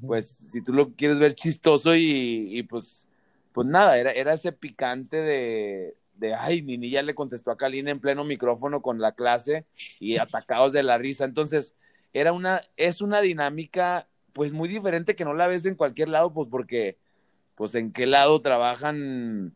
[0.05, 3.07] pues, si tú lo quieres ver chistoso y, y pues,
[3.53, 7.91] pues nada, era, era ese picante de, de, ay, Nini ya le contestó a Kalina
[7.91, 9.65] en pleno micrófono con la clase
[9.99, 11.25] y atacados de la risa.
[11.25, 11.75] Entonces,
[12.13, 16.33] era una, es una dinámica pues muy diferente que no la ves en cualquier lado,
[16.33, 16.97] pues porque,
[17.55, 19.53] pues en qué lado trabajan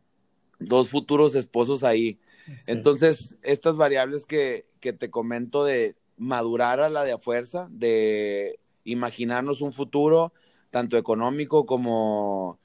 [0.59, 2.19] dos futuros esposos ahí.
[2.67, 8.59] Entonces, estas variables que, que te comento de madurar a la de a fuerza, de
[8.83, 10.33] imaginarnos un futuro,
[10.69, 12.59] tanto económico como,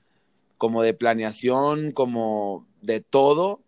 [0.58, 3.60] como de planeación, como de todo,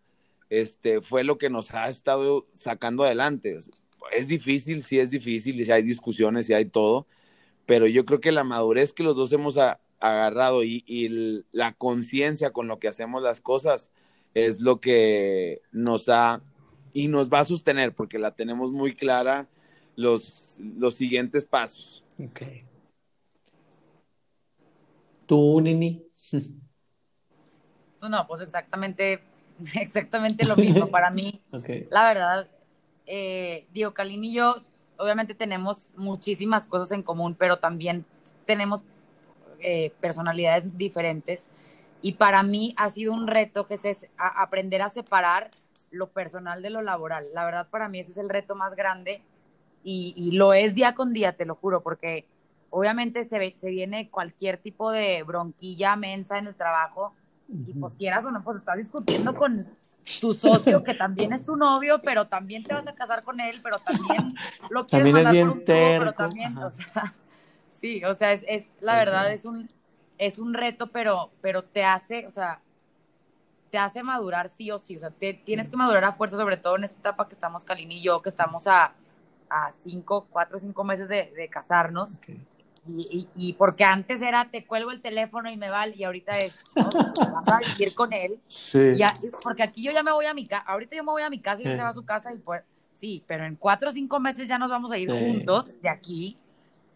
[0.50, 3.58] este, fue lo que nos ha estado sacando adelante.
[4.12, 7.06] Es difícil, sí es difícil, y hay discusiones y hay todo,
[7.66, 9.56] pero yo creo que la madurez que los dos hemos
[10.00, 13.90] agarrado y, la conciencia con lo que hacemos las cosas
[14.34, 16.42] es lo que nos ha
[16.92, 19.48] y nos va a sostener, porque la tenemos muy clara
[19.96, 22.04] los, los siguientes pasos.
[22.18, 22.42] Ok.
[25.26, 26.04] ¿Tú, Nini?
[28.02, 29.22] No, pues exactamente
[29.80, 31.40] exactamente lo mismo para mí.
[31.90, 32.48] La verdad,
[33.06, 34.62] eh, digo, Kalin y yo
[35.02, 38.06] obviamente tenemos muchísimas cosas en común, pero también
[38.46, 38.82] tenemos
[39.60, 41.48] eh, personalidades diferentes.
[42.00, 45.50] Y para mí ha sido un reto que es aprender a separar
[45.90, 47.26] lo personal de lo laboral.
[47.34, 49.22] La verdad, para mí ese es el reto más grande
[49.82, 52.24] y, y lo es día con día, te lo juro, porque
[52.70, 57.12] obviamente se, se viene cualquier tipo de bronquilla mensa en el trabajo
[57.48, 59.66] y pues quieras o no, pues estás discutiendo con
[60.20, 63.60] tu socio que también es tu novio, pero también te vas a casar con él,
[63.62, 64.34] pero también
[64.70, 67.14] lo quieres también es bien pero también, o sea,
[67.80, 69.68] sí, o sea, es, es la verdad es un
[70.18, 72.60] es un reto, pero pero te hace, o sea,
[73.70, 76.56] te hace madurar sí o sí, o sea, te, tienes que madurar a fuerza, sobre
[76.56, 78.92] todo en esta etapa que estamos Kalin y yo, que estamos a,
[79.48, 82.12] a cinco, cuatro o cinco meses de, de casarnos.
[82.88, 86.64] Y, y, porque antes era te cuelgo el teléfono y me vale, y ahorita es,
[86.74, 86.88] ¿no?
[87.32, 88.40] vas a vivir con él.
[88.48, 88.98] Sí.
[89.42, 91.38] porque aquí yo ya me voy a mi casa, ahorita yo me voy a mi
[91.38, 92.62] casa y él se va a su casa y pues,
[92.94, 96.38] sí, pero en cuatro o cinco meses ya nos vamos a ir juntos de aquí.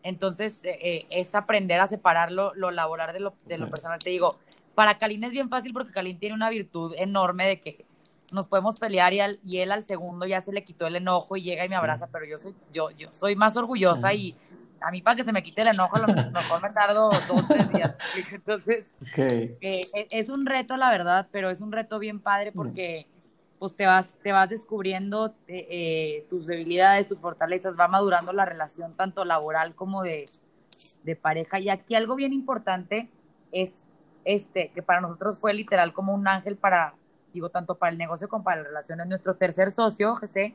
[0.02, 3.98] Entonces, eh, eh, es aprender a separar lo, laboral de lo, de lo personal.
[3.98, 4.38] Te digo,
[4.74, 7.84] para Kalin es bien fácil porque Kalin tiene una virtud enorme de que
[8.32, 11.42] nos podemos pelear y, y él al segundo ya se le quitó el enojo y
[11.42, 14.36] llega y me abraza, pero yo soy, yo, yo soy más orgullosa y
[14.86, 17.30] a mí para que se me quite el enojo, a lo mejor me tardo dos
[17.30, 17.96] o tres días.
[18.32, 18.84] Entonces,
[19.16, 23.08] eh, e, es un reto, la verdad, pero es un reto bien padre porque
[23.58, 28.44] pues te vas, te vas descubriendo eh, eh, tus debilidades, tus fortalezas, va madurando la
[28.44, 30.26] relación tanto laboral como de,
[31.02, 31.58] de pareja.
[31.58, 33.08] Y aquí algo bien importante
[33.50, 33.70] es
[34.24, 36.94] este, que para nosotros fue literal como un ángel para,
[37.32, 40.52] digo, tanto para el negocio como para la relación, es nuestro tercer socio, José.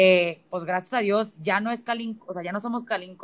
[0.00, 3.18] Eh, pues gracias a Dios ya no es Kalin, o sea, ya no somos Kalin,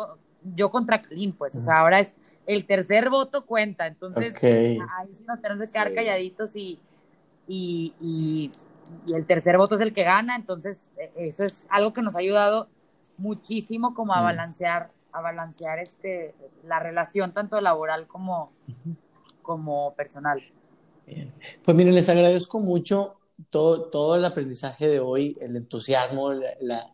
[0.57, 2.17] yo contra Kalin, pues, o sea, ahora es
[2.47, 4.77] el tercer voto cuenta, entonces ahí
[5.17, 6.81] sí nos tenemos que quedar calladitos y,
[7.47, 8.51] y, y,
[9.15, 12.19] el tercer voto es el que gana, entonces e, eso es algo que nos ha
[12.19, 12.67] ayudado
[13.19, 18.51] muchísimo como a balancear, a balancear este, la relación tanto laboral como,
[19.43, 20.43] como personal.
[21.65, 23.15] Pues miren, les agradezco mucho
[23.51, 26.93] todo, todo el aprendizaje de hoy, el entusiasmo, la,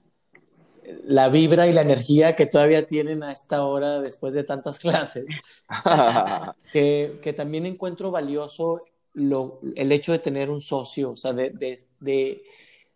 [1.04, 5.26] la, vibra y la energía que todavía tienen a esta hora después de tantas clases,
[6.72, 8.80] que, que, también encuentro valioso
[9.14, 12.42] lo, el hecho de tener un socio, o sea, de, de, de,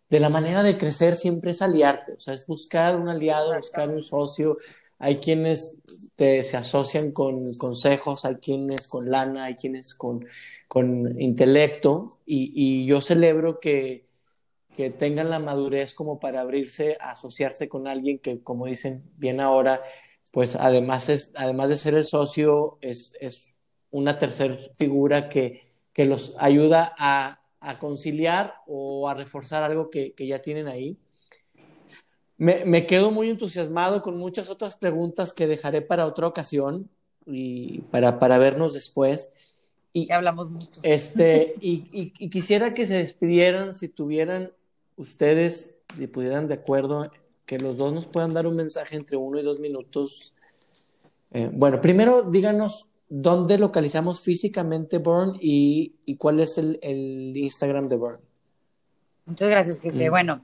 [0.09, 3.89] de, la manera de crecer siempre es aliarte, o sea, es buscar un aliado, buscar
[3.89, 4.57] un socio.
[4.97, 5.81] Hay quienes
[6.17, 10.25] se asocian con consejos, hay quienes con lana, hay quienes con
[10.67, 14.07] con intelecto y, yo celebro que,
[14.75, 19.39] que, tengan la madurez como para abrirse a asociarse con alguien que, como dicen bien
[19.39, 19.81] ahora,
[20.31, 23.55] pues además, es, además de ser el socio, es, es
[23.91, 30.13] una tercera figura que, que los ayuda a, a, conciliar o a reforzar algo que,
[30.13, 30.97] que ya tienen ahí.
[32.37, 36.89] Me, me, quedo muy entusiasmado con muchas otras preguntas que dejaré para otra ocasión
[37.25, 39.33] y para, para vernos después.
[39.93, 40.81] Y hablamos mucho.
[40.83, 44.51] Este, y, quisiera que se despidieran si tuvieran
[44.97, 47.09] ustedes, si pudieran de acuerdo,
[47.45, 50.33] que los dos nos puedan dar un mensaje entre uno y dos minutos.
[51.31, 58.19] Eh, bueno, primero díganos dónde localizamos físicamente Burn y, cuál es el, Instagram de Burn.
[59.25, 60.41] Muchas gracias, que Bueno,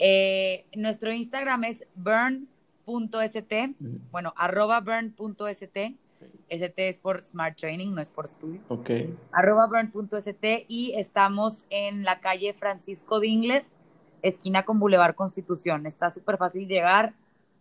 [0.00, 3.74] eh, nuestro Instagram es burn.st,
[4.10, 5.96] bueno, arroba burn.st
[6.48, 8.60] ST es por Smart Training, no es por Studio.
[8.68, 8.90] Ok.
[9.32, 13.64] Arroba burn.st y estamos en la calle Francisco Dingler,
[14.22, 15.86] esquina con Boulevard Constitución.
[15.86, 17.14] Está súper fácil llegar.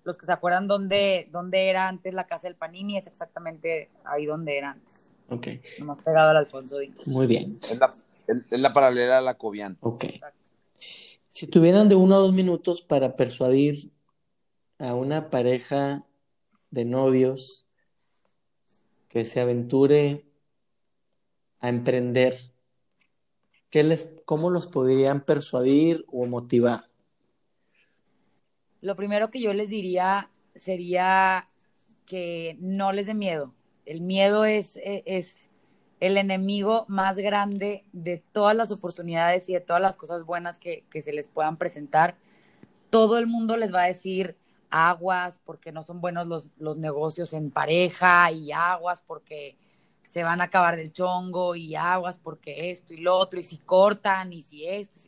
[0.04, 4.26] Los que se acuerdan dónde, dónde era antes la casa del Panini, es exactamente ahí
[4.26, 5.12] donde era antes.
[5.30, 5.48] Ok.
[5.80, 7.08] Nomás pegado al Alfonso Dingler.
[7.08, 7.60] Muy bien.
[7.62, 7.92] Es la,
[8.28, 9.78] es la paralela a la Cobian.
[9.82, 10.06] Ok.
[11.30, 13.92] Si tuvieran de uno a dos minutos para persuadir
[14.78, 16.06] a una pareja
[16.72, 17.66] de novios
[19.08, 20.26] que se aventure
[21.60, 22.38] a emprender,
[23.70, 26.82] ¿qué les, ¿cómo los podrían persuadir o motivar?
[28.82, 31.48] Lo primero que yo les diría sería
[32.06, 33.54] que no les dé miedo.
[33.86, 35.49] El miedo es, e, es
[36.00, 40.86] el enemigo más grande de todas las oportunidades y de todas las cosas buenas que,
[40.90, 42.16] que se les puedan presentar.
[42.90, 44.38] Todo el mundo les va a decir,
[44.70, 49.58] aguas porque no son buenos los, los negocios en pareja y aguas porque
[50.12, 53.58] se van a acabar del chongo y aguas porque esto y lo otro y si
[53.58, 55.00] cortan y si esto.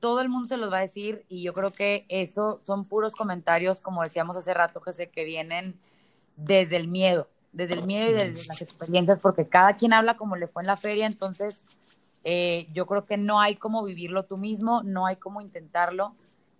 [0.00, 3.14] Todo el mundo se los va a decir y yo creo que eso son puros
[3.14, 5.78] comentarios, como decíamos hace rato, José, que vienen
[6.36, 10.36] desde el miedo, desde el miedo y desde las experiencias, porque cada quien habla como
[10.36, 11.56] le fue en la feria, entonces
[12.24, 16.14] eh, yo creo que no hay como vivirlo tú mismo, no hay como intentarlo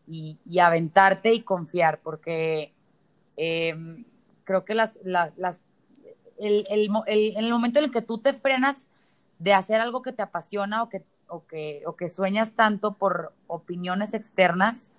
[0.07, 2.72] y, aventarte y confiar, porque
[3.36, 4.05] em,
[4.45, 5.34] creo que las, las,
[6.39, 8.78] el, el, el, en el momento en el que tú te frenas
[9.39, 13.32] de hacer algo que te apasiona o que, o que, o que sueñas tanto por
[13.47, 14.93] opiniones externas,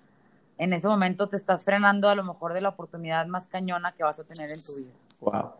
[0.58, 4.04] en ese momento te estás frenando a lo mejor de la oportunidad más cañona que
[4.04, 4.92] vas a tener en tu vida.
[5.20, 5.54] Wow.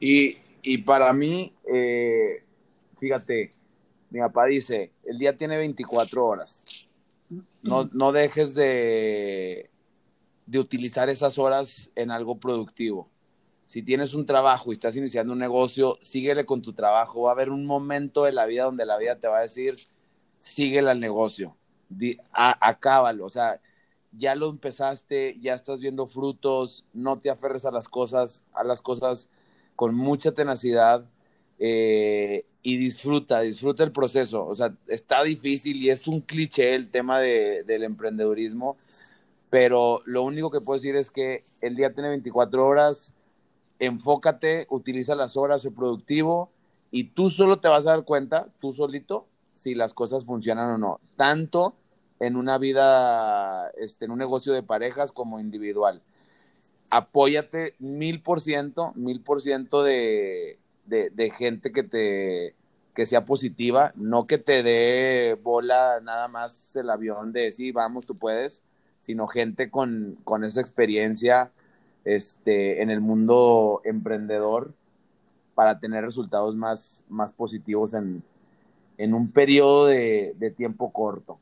[0.00, 2.44] Y, y para mí, eh,
[2.98, 3.54] fíjate,
[4.10, 6.62] mi papá dice, el día tiene 24 horas.
[7.62, 9.70] No, no dejes de,
[10.46, 13.10] de utilizar esas horas en algo productivo.
[13.66, 17.22] Si tienes un trabajo y estás iniciando un negocio, síguele con tu trabajo.
[17.22, 19.76] Va a haber un momento de la vida donde la vida te va a decir,
[20.38, 21.54] síguele al negocio,
[22.32, 23.26] acábalo.
[23.26, 23.60] O sea,
[24.12, 28.80] ya lo empezaste, ya estás viendo frutos, no te aferres a las cosas, a las
[28.80, 29.28] cosas
[29.78, 31.04] con mucha tenacidad.
[31.60, 34.44] Eh, y disfruta, disfruta el proceso.
[34.44, 38.76] O sea, está difícil y es un cliché el tema de, del emprendedurismo,
[39.50, 43.14] pero lo único que puedo decir es que el día tiene 24 horas,
[43.78, 46.50] enfócate, utiliza las horas, de productivo
[46.90, 50.78] y tú solo te vas a dar cuenta, tú solito, si las cosas funcionan o
[50.78, 51.74] no, tanto
[52.20, 56.02] en una vida, este, en un negocio de parejas como individual.
[56.90, 62.54] Apóyate mil por ciento, mil por ciento de, de, gente que te
[62.94, 68.06] que sea positiva, no que te dé bola nada más el avión de sí, vamos,
[68.06, 68.62] tú puedes,
[68.98, 71.52] sino gente con, con esa experiencia
[72.04, 74.74] este, en el mundo emprendedor
[75.54, 78.22] para tener resultados más, más positivos en,
[78.96, 81.38] en un periodo de, de tiempo corto.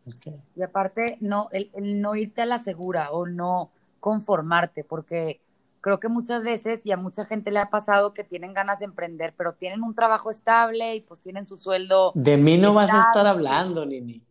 [0.55, 3.71] Y aparte, no, el, el, no irte a la segura o no
[4.07, 5.41] conformarte, porque
[5.81, 8.85] creo que muchas veces y a mucha gente le ha pasado que tienen ganas de
[8.85, 12.13] emprender, pero tienen un trabajo estable y pues tienen su sueldo.
[12.15, 14.25] De mí no vas a estar hablando, Nini.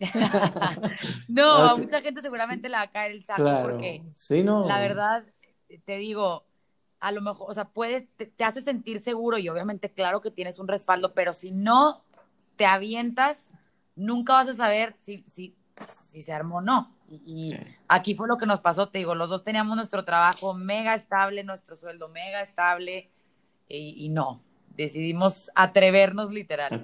[1.28, 4.66] no, a mucha gente seguramente le va a caer el saco porque sí, no.
[4.66, 5.26] la verdad,
[5.84, 6.46] te digo,
[6.98, 10.30] a lo mejor, o sea, puedes, te, te, hace sentir seguro y obviamente claro que
[10.30, 12.02] tienes un respaldo, pero si no
[12.56, 13.50] te avientas,
[13.94, 15.54] nunca vas a saber si, si,
[16.08, 16.96] si se armó o no.
[17.12, 17.54] Y,
[17.88, 21.44] aquí fue lo que nos pasó, te digo, los dos teníamos nuestro trabajo mega estable,
[21.44, 23.10] nuestro sueldo mega estable,
[23.68, 24.42] y, no,
[24.76, 26.82] decidimos atrevernos literal.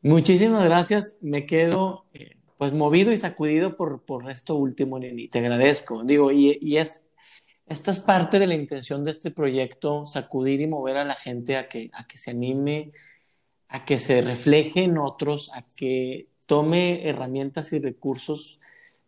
[0.00, 5.38] Muchísimas gracias, me quedo eh, pues movido y sacudido por, por esto último, Nini, te
[5.40, 6.04] agradezco.
[6.04, 7.04] Digo, y, y es,
[7.66, 11.56] esta es parte de la intención de este proyecto, sacudir y mover a la gente
[11.56, 12.92] a que, a que se anime,
[13.68, 18.60] a que se refleje en otros, a que tome herramientas y recursos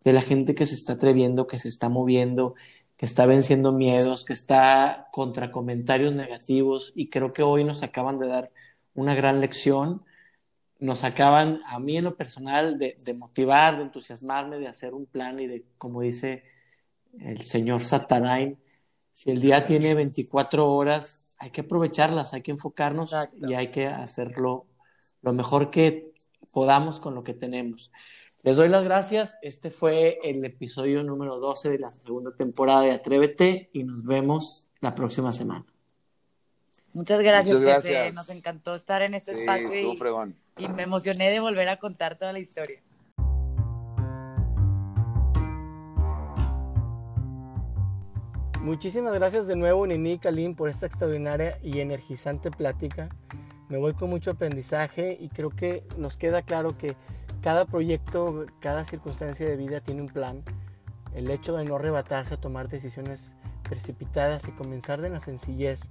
[0.03, 2.55] de la gente que se está atreviendo, que se está moviendo,
[2.97, 6.91] que está venciendo miedos, que está contra comentarios negativos.
[6.95, 8.51] Y creo que hoy nos acaban de dar
[8.93, 10.03] una gran lección,
[10.79, 15.39] nos acaban a mí en lo personal de, motivar, de entusiasmarme, de hacer un plan
[15.39, 16.43] y de, como dice
[17.19, 18.57] el señor Satarain,
[19.11, 23.13] si el día tiene 24 horas, hay que aprovecharlas, hay que enfocarnos
[23.47, 24.65] y hay que hacerlo
[25.21, 26.13] lo mejor que
[26.53, 27.91] podamos con lo que tenemos.
[28.43, 29.37] Les doy las gracias.
[29.43, 34.71] Este fue el episodio número 12 de la segunda temporada de Atrévete y nos vemos
[34.79, 35.63] la próxima semana.
[36.93, 41.69] Muchas gracias, Muchas Nos encantó estar en este espacio y, y me emocioné de volver
[41.69, 42.81] a contar toda la historia.
[48.59, 53.09] Muchísimas gracias de nuevo, Nini y Kalim, por esta extraordinaria y energizante plática.
[53.69, 56.95] Me voy con mucho aprendizaje y creo que nos queda claro que
[57.41, 60.43] cada proyecto, cada circunstancia de vida tiene un plan.
[61.15, 65.89] El hecho de no arrebatarse a tomar decisiones precipitadas y comenzar de la sencillez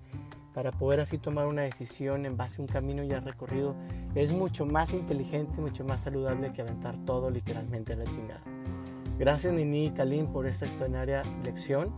[0.55, 3.75] para poder así tomar una decisión en base a un camino ya recorrido
[4.15, 8.43] es mucho más inteligente, mucho más saludable que aventar todo literalmente a la chingada.
[9.19, 11.95] Gracias Nini y Kalim por esta extraordinaria lección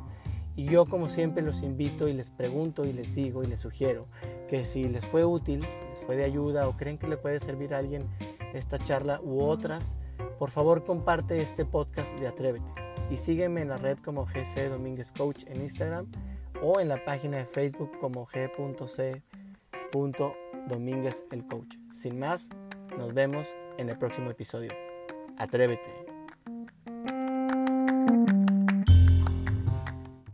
[0.54, 4.06] y yo como siempre los invito y les pregunto y les digo y les sugiero
[4.48, 7.74] que si les fue útil, les fue de ayuda o creen que le puede servir
[7.74, 8.02] a alguien
[8.54, 9.96] esta charla u otras,
[10.38, 12.72] por favor comparte este podcast de Atrévete
[13.10, 16.06] y sígueme en la red como GC Domínguez Coach en Instagram
[16.62, 18.86] o en la página de Facebook como g.c.domínguez
[21.30, 21.76] el coach.
[21.92, 22.48] Sin más,
[22.96, 23.48] nos vemos
[23.78, 24.70] en el próximo episodio.
[25.38, 26.01] Atrévete.